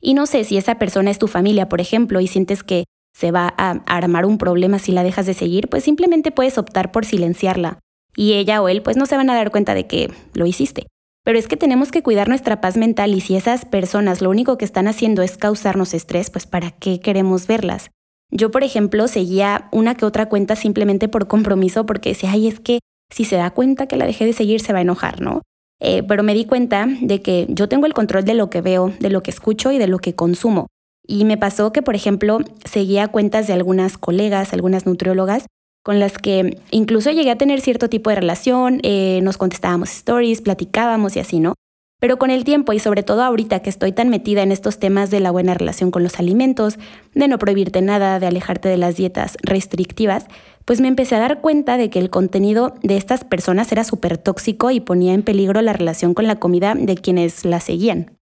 Y 0.00 0.14
no 0.14 0.26
sé 0.26 0.44
si 0.44 0.56
esa 0.56 0.76
persona 0.76 1.10
es 1.10 1.18
tu 1.18 1.26
familia, 1.26 1.68
por 1.68 1.80
ejemplo, 1.80 2.20
y 2.20 2.26
sientes 2.26 2.62
que 2.62 2.84
se 3.12 3.32
va 3.32 3.52
a 3.58 3.70
armar 3.86 4.24
un 4.24 4.38
problema 4.38 4.78
si 4.78 4.92
la 4.92 5.02
dejas 5.02 5.26
de 5.26 5.34
seguir, 5.34 5.68
pues 5.68 5.84
simplemente 5.84 6.30
puedes 6.30 6.56
optar 6.56 6.90
por 6.92 7.04
silenciarla 7.04 7.80
y 8.16 8.34
ella 8.34 8.62
o 8.62 8.68
él 8.68 8.82
pues 8.82 8.96
no 8.96 9.06
se 9.06 9.16
van 9.16 9.30
a 9.30 9.34
dar 9.34 9.50
cuenta 9.50 9.74
de 9.74 9.86
que 9.86 10.10
lo 10.32 10.46
hiciste. 10.46 10.86
Pero 11.22 11.38
es 11.38 11.48
que 11.48 11.56
tenemos 11.56 11.90
que 11.90 12.02
cuidar 12.02 12.28
nuestra 12.28 12.60
paz 12.60 12.76
mental 12.76 13.14
y 13.14 13.20
si 13.20 13.36
esas 13.36 13.64
personas 13.64 14.22
lo 14.22 14.30
único 14.30 14.56
que 14.56 14.64
están 14.64 14.88
haciendo 14.88 15.22
es 15.22 15.36
causarnos 15.36 15.92
estrés, 15.92 16.30
pues 16.30 16.46
¿para 16.46 16.70
qué 16.70 17.00
queremos 17.00 17.46
verlas? 17.46 17.90
Yo, 18.30 18.50
por 18.50 18.62
ejemplo, 18.62 19.06
seguía 19.08 19.68
una 19.72 19.96
que 19.96 20.06
otra 20.06 20.28
cuenta 20.28 20.56
simplemente 20.56 21.08
por 21.08 21.26
compromiso 21.26 21.84
porque 21.84 22.10
decía, 22.10 22.30
ay, 22.30 22.48
es 22.48 22.60
que 22.60 22.78
si 23.10 23.24
se 23.24 23.36
da 23.36 23.50
cuenta 23.50 23.86
que 23.86 23.96
la 23.96 24.06
dejé 24.06 24.24
de 24.24 24.32
seguir 24.32 24.60
se 24.60 24.72
va 24.72 24.78
a 24.78 24.82
enojar, 24.82 25.20
¿no? 25.20 25.42
Eh, 25.80 26.02
pero 26.02 26.22
me 26.22 26.34
di 26.34 26.44
cuenta 26.44 26.86
de 27.00 27.22
que 27.22 27.46
yo 27.48 27.68
tengo 27.68 27.86
el 27.86 27.94
control 27.94 28.24
de 28.24 28.34
lo 28.34 28.50
que 28.50 28.60
veo, 28.60 28.92
de 29.00 29.10
lo 29.10 29.22
que 29.22 29.30
escucho 29.30 29.72
y 29.72 29.78
de 29.78 29.86
lo 29.86 29.98
que 29.98 30.14
consumo. 30.14 30.66
Y 31.06 31.24
me 31.24 31.38
pasó 31.38 31.72
que, 31.72 31.82
por 31.82 31.94
ejemplo, 31.94 32.40
seguía 32.64 33.08
cuentas 33.08 33.46
de 33.46 33.54
algunas 33.54 33.98
colegas, 33.98 34.52
algunas 34.52 34.86
nutriólogas, 34.86 35.46
con 35.82 35.98
las 35.98 36.18
que 36.18 36.58
incluso 36.70 37.10
llegué 37.10 37.30
a 37.30 37.38
tener 37.38 37.60
cierto 37.62 37.88
tipo 37.88 38.10
de 38.10 38.16
relación, 38.16 38.80
eh, 38.82 39.20
nos 39.22 39.38
contestábamos 39.38 39.90
stories, 39.90 40.42
platicábamos 40.42 41.16
y 41.16 41.20
así, 41.20 41.40
¿no? 41.40 41.54
Pero 42.00 42.18
con 42.18 42.30
el 42.30 42.44
tiempo 42.44 42.72
y 42.72 42.78
sobre 42.78 43.02
todo 43.02 43.22
ahorita 43.22 43.60
que 43.60 43.70
estoy 43.70 43.92
tan 43.92 44.08
metida 44.08 44.42
en 44.42 44.52
estos 44.52 44.78
temas 44.78 45.10
de 45.10 45.20
la 45.20 45.30
buena 45.30 45.54
relación 45.54 45.90
con 45.90 46.02
los 46.02 46.18
alimentos, 46.18 46.78
de 47.14 47.28
no 47.28 47.38
prohibirte 47.38 47.82
nada, 47.82 48.18
de 48.18 48.26
alejarte 48.26 48.68
de 48.68 48.78
las 48.78 48.96
dietas 48.96 49.36
restrictivas, 49.42 50.24
pues 50.64 50.80
me 50.80 50.88
empecé 50.88 51.16
a 51.16 51.20
dar 51.20 51.42
cuenta 51.42 51.76
de 51.76 51.90
que 51.90 51.98
el 51.98 52.08
contenido 52.08 52.74
de 52.82 52.96
estas 52.96 53.24
personas 53.24 53.70
era 53.70 53.84
súper 53.84 54.16
tóxico 54.16 54.70
y 54.70 54.80
ponía 54.80 55.12
en 55.12 55.22
peligro 55.22 55.60
la 55.60 55.74
relación 55.74 56.14
con 56.14 56.26
la 56.26 56.40
comida 56.40 56.74
de 56.74 56.94
quienes 56.96 57.44
la 57.44 57.60
seguían. 57.60 58.16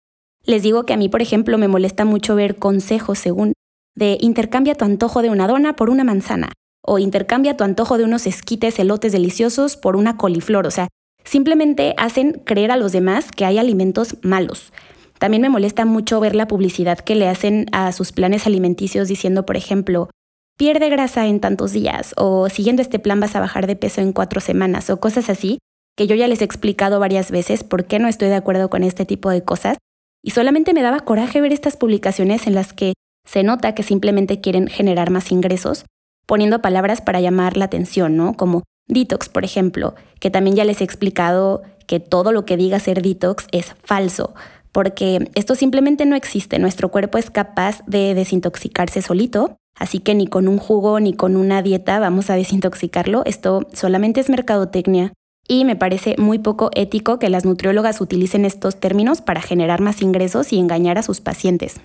Les 0.45 0.63
digo 0.63 0.85
que 0.85 0.93
a 0.93 0.97
mí, 0.97 1.09
por 1.09 1.23
ejemplo, 1.23 1.59
me 1.59 1.69
molesta 1.69 2.05
mucho 2.05 2.37
ver 2.37 2.57
consejos 2.57 3.19
según 3.19 3.55
de 3.97 4.19
intercambia 4.21 4.75
tu 4.75 4.85
antojo 4.85 5.23
de 5.23 5.31
una 5.31 5.49
dona 5.49 5.75
por 5.75 5.91
una 5.91 6.05
manzana 6.05 6.53
o 6.83 6.99
intercambia 6.99 7.57
tu 7.57 7.65
antojo 7.65 7.97
de 7.97 8.05
unos 8.05 8.27
esquites 8.27 8.79
elotes 8.79 9.13
deliciosos 9.13 9.77
por 9.77 9.97
una 9.97 10.17
coliflor. 10.17 10.67
O 10.67 10.71
sea, 10.71 10.89
simplemente 11.25 11.95
hacen 11.97 12.43
creer 12.45 12.71
a 12.71 12.77
los 12.77 12.93
demás 12.93 13.31
que 13.33 13.45
hay 13.45 13.59
alimentos 13.59 14.17
malos. 14.23 14.73
También 15.19 15.43
me 15.43 15.49
molesta 15.49 15.85
mucho 15.85 16.21
ver 16.21 16.35
la 16.35 16.49
publicidad 16.49 16.99
que 16.99 17.15
le 17.15 17.29
hacen 17.29 17.67
a 17.73 17.93
sus 17.93 18.13
planes 18.13 18.47
alimenticios 18.47 19.09
diciendo, 19.09 19.47
por 19.47 19.57
ejemplo, 19.57 20.11
pierde 20.57 20.89
grasa 20.89 21.27
en 21.27 21.41
tantos 21.41 21.73
días 21.73 22.15
o 22.17 22.49
siguiendo 22.49 22.83
este 22.83 22.99
plan 22.99 23.21
vas 23.21 23.35
a 23.35 23.41
bajar 23.41 23.67
de 23.67 23.77
peso 23.77 24.01
en 24.01 24.13
cuatro 24.13 24.41
semanas 24.41 24.91
o 24.91 25.01
cosas 25.01 25.31
así, 25.31 25.59
que 25.97 26.07
yo 26.07 26.15
ya 26.15 26.29
les 26.29 26.41
he 26.41 26.45
explicado 26.45 27.01
varias 27.01 27.31
veces 27.31 27.65
por 27.65 27.87
qué 27.87 27.99
no 27.99 28.09
estoy 28.09 28.29
de 28.29 28.35
acuerdo 28.35 28.69
con 28.69 28.83
este 28.83 29.05
tipo 29.07 29.31
de 29.31 29.43
cosas. 29.43 29.79
Y 30.23 30.31
solamente 30.31 30.73
me 30.73 30.83
daba 30.83 31.01
coraje 31.01 31.41
ver 31.41 31.53
estas 31.53 31.77
publicaciones 31.77 32.47
en 32.47 32.55
las 32.55 32.73
que 32.73 32.95
se 33.27 33.43
nota 33.43 33.75
que 33.75 33.83
simplemente 33.83 34.41
quieren 34.41 34.69
generar 34.69 35.11
más 35.11 35.31
ingresos 35.33 35.85
poniendo 36.27 36.63
palabras 36.63 37.01
para 37.01 37.21
llamar 37.21 37.57
la 37.57 37.67
atención, 37.67 38.17
¿no? 38.17 38.35
Como 38.35 38.63
detox, 38.87 39.29
por 39.29 39.45
ejemplo, 39.45 39.95
que 40.21 40.31
también 40.31 40.57
ya 40.57 40.65
les 40.65 40.81
he 40.81 40.85
explicado 40.85 41.63
que 41.87 42.01
todo 42.01 42.33
lo 42.33 42.45
que 42.45 42.57
diga 42.57 42.79
ser 42.81 43.03
detox 43.03 43.47
es 43.53 43.75
falso, 43.83 44.35
porque 44.73 45.31
esto 45.35 45.55
simplemente 45.55 46.07
no 46.07 46.17
existe. 46.17 46.59
Nuestro 46.59 46.91
cuerpo 46.91 47.19
es 47.19 47.31
capaz 47.31 47.83
de 47.87 48.15
desintoxicarse 48.15 49.03
solito, 49.03 49.57
así 49.79 50.01
que 50.01 50.15
ni 50.15 50.27
con 50.27 50.49
un 50.49 50.59
jugo 50.59 50.99
ni 51.01 51.15
con 51.15 51.37
una 51.37 51.63
dieta 51.63 51.99
vamos 51.99 52.31
a 52.31 52.35
desintoxicarlo. 52.35 53.23
Esto 53.25 53.67
solamente 53.73 54.21
es 54.21 54.31
mercadotecnia. 54.31 55.13
Y 55.47 55.67
me 55.67 55.77
parece 55.77 56.17
muy 56.17 56.39
poco 56.39 56.71
ético 56.75 57.19
que 57.19 57.29
las 57.29 57.45
nutriólogas 57.45 58.01
utilicen 58.01 58.47
estos 58.47 58.81
términos 58.81 59.21
para 59.21 59.43
generar 59.43 59.83
más 59.83 60.01
ingresos 60.01 60.53
y 60.55 60.59
engañar 60.59 60.97
a 60.97 61.03
sus 61.03 61.21
pacientes. 61.21 61.81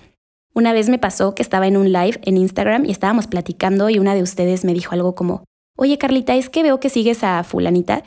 Una 0.54 0.72
vez 0.72 0.88
me 0.88 0.98
pasó 0.98 1.34
que 1.34 1.42
estaba 1.42 1.68
en 1.68 1.76
un 1.76 1.92
live 1.92 2.18
en 2.22 2.38
Instagram 2.38 2.86
y 2.86 2.90
estábamos 2.90 3.26
platicando 3.26 3.90
y 3.90 3.98
una 3.98 4.14
de 4.14 4.22
ustedes 4.22 4.64
me 4.64 4.72
dijo 4.72 4.94
algo 4.94 5.14
como, 5.14 5.44
oye 5.80 5.96
Carlita, 5.96 6.34
es 6.36 6.50
que 6.50 6.62
veo 6.62 6.78
que 6.78 6.90
sigues 6.90 7.24
a 7.24 7.42
fulanita 7.42 8.04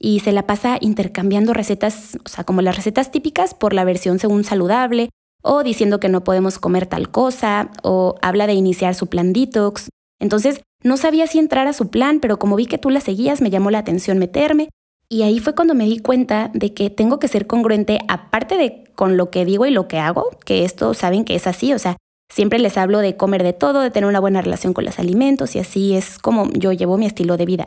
y 0.00 0.20
se 0.20 0.32
la 0.32 0.46
pasa 0.46 0.78
intercambiando 0.80 1.52
recetas, 1.52 2.16
o 2.24 2.28
sea, 2.28 2.44
como 2.44 2.62
las 2.62 2.76
recetas 2.76 3.10
típicas 3.10 3.52
por 3.52 3.74
la 3.74 3.84
versión 3.84 4.18
según 4.18 4.42
saludable, 4.42 5.10
o 5.42 5.62
diciendo 5.62 6.00
que 6.00 6.08
no 6.08 6.24
podemos 6.24 6.58
comer 6.58 6.86
tal 6.86 7.10
cosa, 7.10 7.70
o 7.82 8.14
habla 8.22 8.46
de 8.46 8.54
iniciar 8.54 8.94
su 8.94 9.08
plan 9.08 9.34
detox. 9.34 9.90
Entonces, 10.18 10.62
no 10.82 10.96
sabía 10.96 11.26
si 11.26 11.38
entrar 11.38 11.66
a 11.66 11.74
su 11.74 11.90
plan, 11.90 12.20
pero 12.20 12.38
como 12.38 12.56
vi 12.56 12.64
que 12.64 12.78
tú 12.78 12.88
la 12.88 13.00
seguías, 13.00 13.42
me 13.42 13.50
llamó 13.50 13.70
la 13.70 13.78
atención 13.78 14.18
meterme. 14.18 14.70
Y 15.10 15.22
ahí 15.22 15.40
fue 15.40 15.54
cuando 15.54 15.74
me 15.74 15.84
di 15.84 15.98
cuenta 15.98 16.50
de 16.54 16.72
que 16.72 16.88
tengo 16.88 17.18
que 17.18 17.28
ser 17.28 17.46
congruente, 17.46 17.98
aparte 18.08 18.56
de 18.56 18.84
con 18.94 19.18
lo 19.18 19.30
que 19.30 19.44
digo 19.44 19.66
y 19.66 19.70
lo 19.70 19.88
que 19.88 19.98
hago, 19.98 20.30
que 20.46 20.64
esto 20.64 20.94
saben 20.94 21.26
que 21.26 21.34
es 21.34 21.46
así, 21.46 21.74
o 21.74 21.78
sea, 21.78 21.96
siempre 22.30 22.58
les 22.58 22.78
hablo 22.78 23.00
de 23.00 23.16
comer 23.16 23.42
de 23.42 23.52
todo, 23.52 23.80
de 23.80 23.90
tener 23.90 24.08
una 24.08 24.20
buena 24.20 24.40
relación 24.40 24.72
con 24.72 24.86
los 24.86 24.98
alimentos 24.98 25.54
y 25.54 25.58
así 25.58 25.94
es 25.94 26.18
como 26.18 26.50
yo 26.52 26.72
llevo 26.72 26.96
mi 26.96 27.04
estilo 27.04 27.36
de 27.36 27.44
vida. 27.44 27.66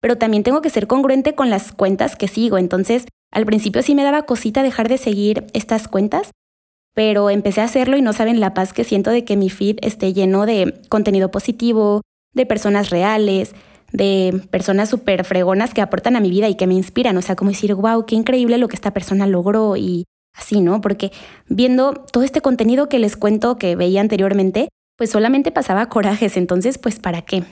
Pero 0.00 0.18
también 0.18 0.44
tengo 0.44 0.62
que 0.62 0.70
ser 0.70 0.86
congruente 0.86 1.34
con 1.34 1.50
las 1.50 1.72
cuentas 1.72 2.14
que 2.14 2.28
sigo, 2.28 2.58
entonces 2.58 3.06
al 3.32 3.46
principio 3.46 3.82
sí 3.82 3.94
me 3.94 4.04
daba 4.04 4.22
cosita 4.22 4.62
dejar 4.62 4.88
de 4.88 4.98
seguir 4.98 5.46
estas 5.54 5.88
cuentas, 5.88 6.30
pero 6.94 7.30
empecé 7.30 7.62
a 7.62 7.64
hacerlo 7.64 7.96
y 7.96 8.02
no 8.02 8.12
saben 8.12 8.38
la 8.38 8.54
paz 8.54 8.72
que 8.72 8.84
siento 8.84 9.10
de 9.10 9.24
que 9.24 9.36
mi 9.36 9.48
feed 9.48 9.78
esté 9.80 10.12
lleno 10.12 10.44
de 10.44 10.82
contenido 10.88 11.30
positivo, 11.30 12.02
de 12.34 12.46
personas 12.46 12.90
reales, 12.90 13.54
de 13.92 14.42
personas 14.50 14.88
súper 14.88 15.24
fregonas 15.24 15.74
que 15.74 15.82
aportan 15.82 16.16
a 16.16 16.20
mi 16.20 16.30
vida 16.30 16.48
y 16.48 16.56
que 16.56 16.66
me 16.66 16.74
inspiran. 16.74 17.16
O 17.16 17.22
sea, 17.22 17.36
como 17.36 17.50
decir, 17.50 17.74
wow, 17.74 18.04
qué 18.06 18.14
increíble 18.14 18.58
lo 18.58 18.68
que 18.68 18.76
esta 18.76 18.92
persona 18.92 19.26
logró 19.26 19.76
y 19.76 20.04
así, 20.34 20.60
¿no? 20.60 20.80
Porque 20.80 21.12
viendo 21.48 21.92
todo 21.92 22.22
este 22.22 22.40
contenido 22.40 22.88
que 22.88 22.98
les 22.98 23.16
cuento 23.16 23.58
que 23.58 23.76
veía 23.76 24.00
anteriormente, 24.00 24.68
pues 24.96 25.10
solamente 25.10 25.50
pasaba 25.50 25.88
corajes, 25.88 26.36
entonces 26.36 26.78
pues 26.78 26.98
¿para 26.98 27.22
qué? 27.22 27.44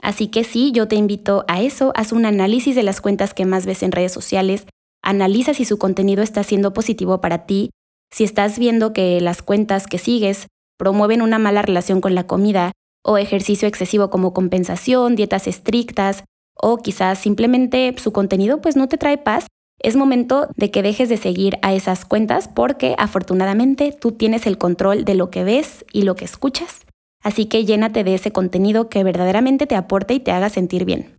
Así 0.00 0.28
que 0.28 0.44
sí, 0.44 0.70
yo 0.72 0.86
te 0.86 0.96
invito 0.96 1.44
a 1.48 1.60
eso, 1.60 1.92
haz 1.96 2.12
un 2.12 2.24
análisis 2.24 2.76
de 2.76 2.84
las 2.84 3.00
cuentas 3.00 3.34
que 3.34 3.44
más 3.44 3.66
ves 3.66 3.82
en 3.82 3.92
redes 3.92 4.12
sociales, 4.12 4.66
analiza 5.02 5.54
si 5.54 5.64
su 5.64 5.78
contenido 5.78 6.22
está 6.22 6.44
siendo 6.44 6.72
positivo 6.72 7.20
para 7.20 7.46
ti, 7.46 7.70
si 8.10 8.24
estás 8.24 8.58
viendo 8.58 8.92
que 8.92 9.20
las 9.20 9.42
cuentas 9.42 9.86
que 9.86 9.98
sigues 9.98 10.46
promueven 10.78 11.22
una 11.22 11.38
mala 11.38 11.62
relación 11.62 12.00
con 12.00 12.14
la 12.14 12.26
comida 12.26 12.72
o 13.04 13.18
ejercicio 13.18 13.68
excesivo 13.68 14.10
como 14.10 14.32
compensación, 14.32 15.16
dietas 15.16 15.46
estrictas 15.46 16.24
o 16.54 16.78
quizás 16.78 17.18
simplemente 17.18 17.94
su 17.98 18.12
contenido 18.12 18.60
pues 18.60 18.76
no 18.76 18.88
te 18.88 18.98
trae 18.98 19.18
paz, 19.18 19.46
es 19.80 19.96
momento 19.96 20.48
de 20.56 20.70
que 20.70 20.82
dejes 20.82 21.08
de 21.08 21.16
seguir 21.16 21.58
a 21.62 21.74
esas 21.74 22.04
cuentas 22.04 22.48
porque 22.48 22.94
afortunadamente 22.98 23.92
tú 23.92 24.12
tienes 24.12 24.46
el 24.46 24.58
control 24.58 25.04
de 25.04 25.14
lo 25.14 25.30
que 25.30 25.44
ves 25.44 25.84
y 25.92 26.02
lo 26.02 26.16
que 26.16 26.24
escuchas 26.24 26.86
Así 27.22 27.46
que 27.46 27.64
llénate 27.64 28.04
de 28.04 28.14
ese 28.14 28.30
contenido 28.30 28.88
que 28.88 29.04
verdaderamente 29.04 29.66
te 29.66 29.76
aporte 29.76 30.14
y 30.14 30.20
te 30.20 30.30
haga 30.30 30.50
sentir 30.50 30.84
bien. 30.84 31.16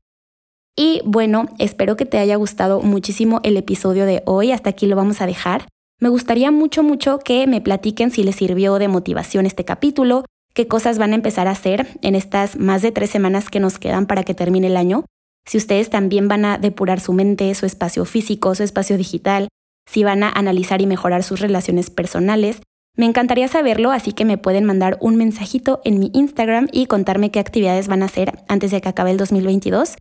Y 0.76 1.02
bueno, 1.06 1.45
espero 1.58 1.98
que 1.98 2.06
te 2.06 2.17
haya 2.17 2.36
gustado 2.38 2.82
muchísimo 2.82 3.41
el 3.43 3.58
episodio 3.58 4.06
de 4.06 4.24
hoy. 4.26 4.52
Hasta 4.52 4.69
aquí 4.69 4.88
lo 4.88 4.95
vamos 4.95 5.22
a 5.22 5.26
dejar. 5.26 5.67
Me 6.00 6.10
gustaría 6.10 6.52
mucho, 6.52 6.84
mucho 6.84 7.19
que 7.19 7.48
me 7.48 7.60
platiquen 7.60 8.12
si 8.12 8.24
les 8.24 8.38
sirvió 8.38 8.80
de 8.80 8.88
motivación 8.88 9.45
este 9.45 9.65
capítulo, 9.65 10.24
qué 10.54 10.67
cosas 10.67 10.98
van 10.98 11.12
a 11.12 11.15
empezar 11.15 11.50
a 11.50 11.52
hacer 11.52 11.88
en 12.02 12.15
estas 12.15 12.58
más 12.58 12.82
de 12.82 12.93
tres 12.93 13.10
semanas 13.10 13.50
que 13.50 13.60
nos 13.60 13.78
quedan 13.78 14.06
para 14.06 14.24
que 14.24 14.34
termine 14.34 14.67
el 14.67 14.78
año. 14.78 15.04
Si 15.45 15.58
ustedes 15.58 15.89
también 15.89 16.28
van 16.28 16.45
a 16.45 16.58
depurar 16.58 16.99
su 16.99 17.13
mente, 17.13 17.54
su 17.56 17.65
espacio 17.65 18.06
físico, 18.06 18.54
su 18.56 18.63
espacio 18.63 18.97
digital, 18.97 19.47
si 19.89 20.04
van 20.04 20.23
a 20.23 20.30
analizar 20.30 20.82
y 20.82 20.86
mejorar 20.86 21.23
sus 21.23 21.39
relaciones 21.39 21.89
personales, 21.89 22.62
me 22.95 23.06
encantaría 23.06 23.47
saberlo, 23.47 23.91
así 23.91 24.12
que 24.12 24.25
me 24.25 24.38
pueden 24.38 24.65
mandar 24.65 24.97
un 24.99 25.15
mensajito 25.15 25.82
en 25.86 25.99
mi 25.99 26.12
Instagram 26.13 26.67
y 26.71 26.86
contarme 26.86 27.32
qué 27.32 27.39
actividades 27.39 27.88
van 27.88 28.02
a 28.02 28.06
hacer 28.06 28.43
antes 28.47 28.71
de 28.71 28.82
que 28.82 28.89
acabe 28.89 29.12
el 29.12 29.17
2022 29.17 29.95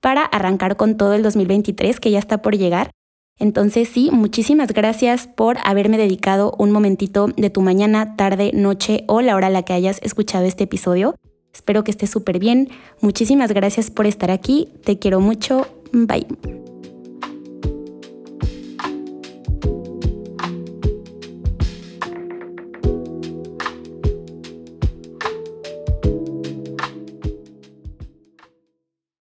para 0.00 0.22
arrancar 0.22 0.76
con 0.76 0.96
todo 0.96 1.14
el 1.14 1.22
2023 1.22 1.98
que 1.98 2.10
ya 2.10 2.18
está 2.18 2.42
por 2.42 2.56
llegar. 2.56 2.90
Entonces 3.38 3.88
sí, 3.88 4.10
muchísimas 4.12 4.72
gracias 4.72 5.26
por 5.26 5.56
haberme 5.64 5.98
dedicado 5.98 6.54
un 6.58 6.70
momentito 6.70 7.26
de 7.36 7.50
tu 7.50 7.60
mañana, 7.60 8.14
tarde, 8.16 8.52
noche 8.54 9.04
o 9.08 9.20
la 9.20 9.34
hora 9.34 9.48
a 9.48 9.50
la 9.50 9.64
que 9.64 9.72
hayas 9.72 9.98
escuchado 10.02 10.44
este 10.44 10.64
episodio. 10.64 11.16
Espero 11.54 11.84
que 11.84 11.92
estés 11.92 12.10
súper 12.10 12.38
bien. 12.38 12.68
Muchísimas 13.00 13.52
gracias 13.52 13.90
por 13.90 14.06
estar 14.06 14.30
aquí. 14.30 14.68
Te 14.84 14.98
quiero 14.98 15.20
mucho. 15.20 15.66
Bye. 15.92 16.26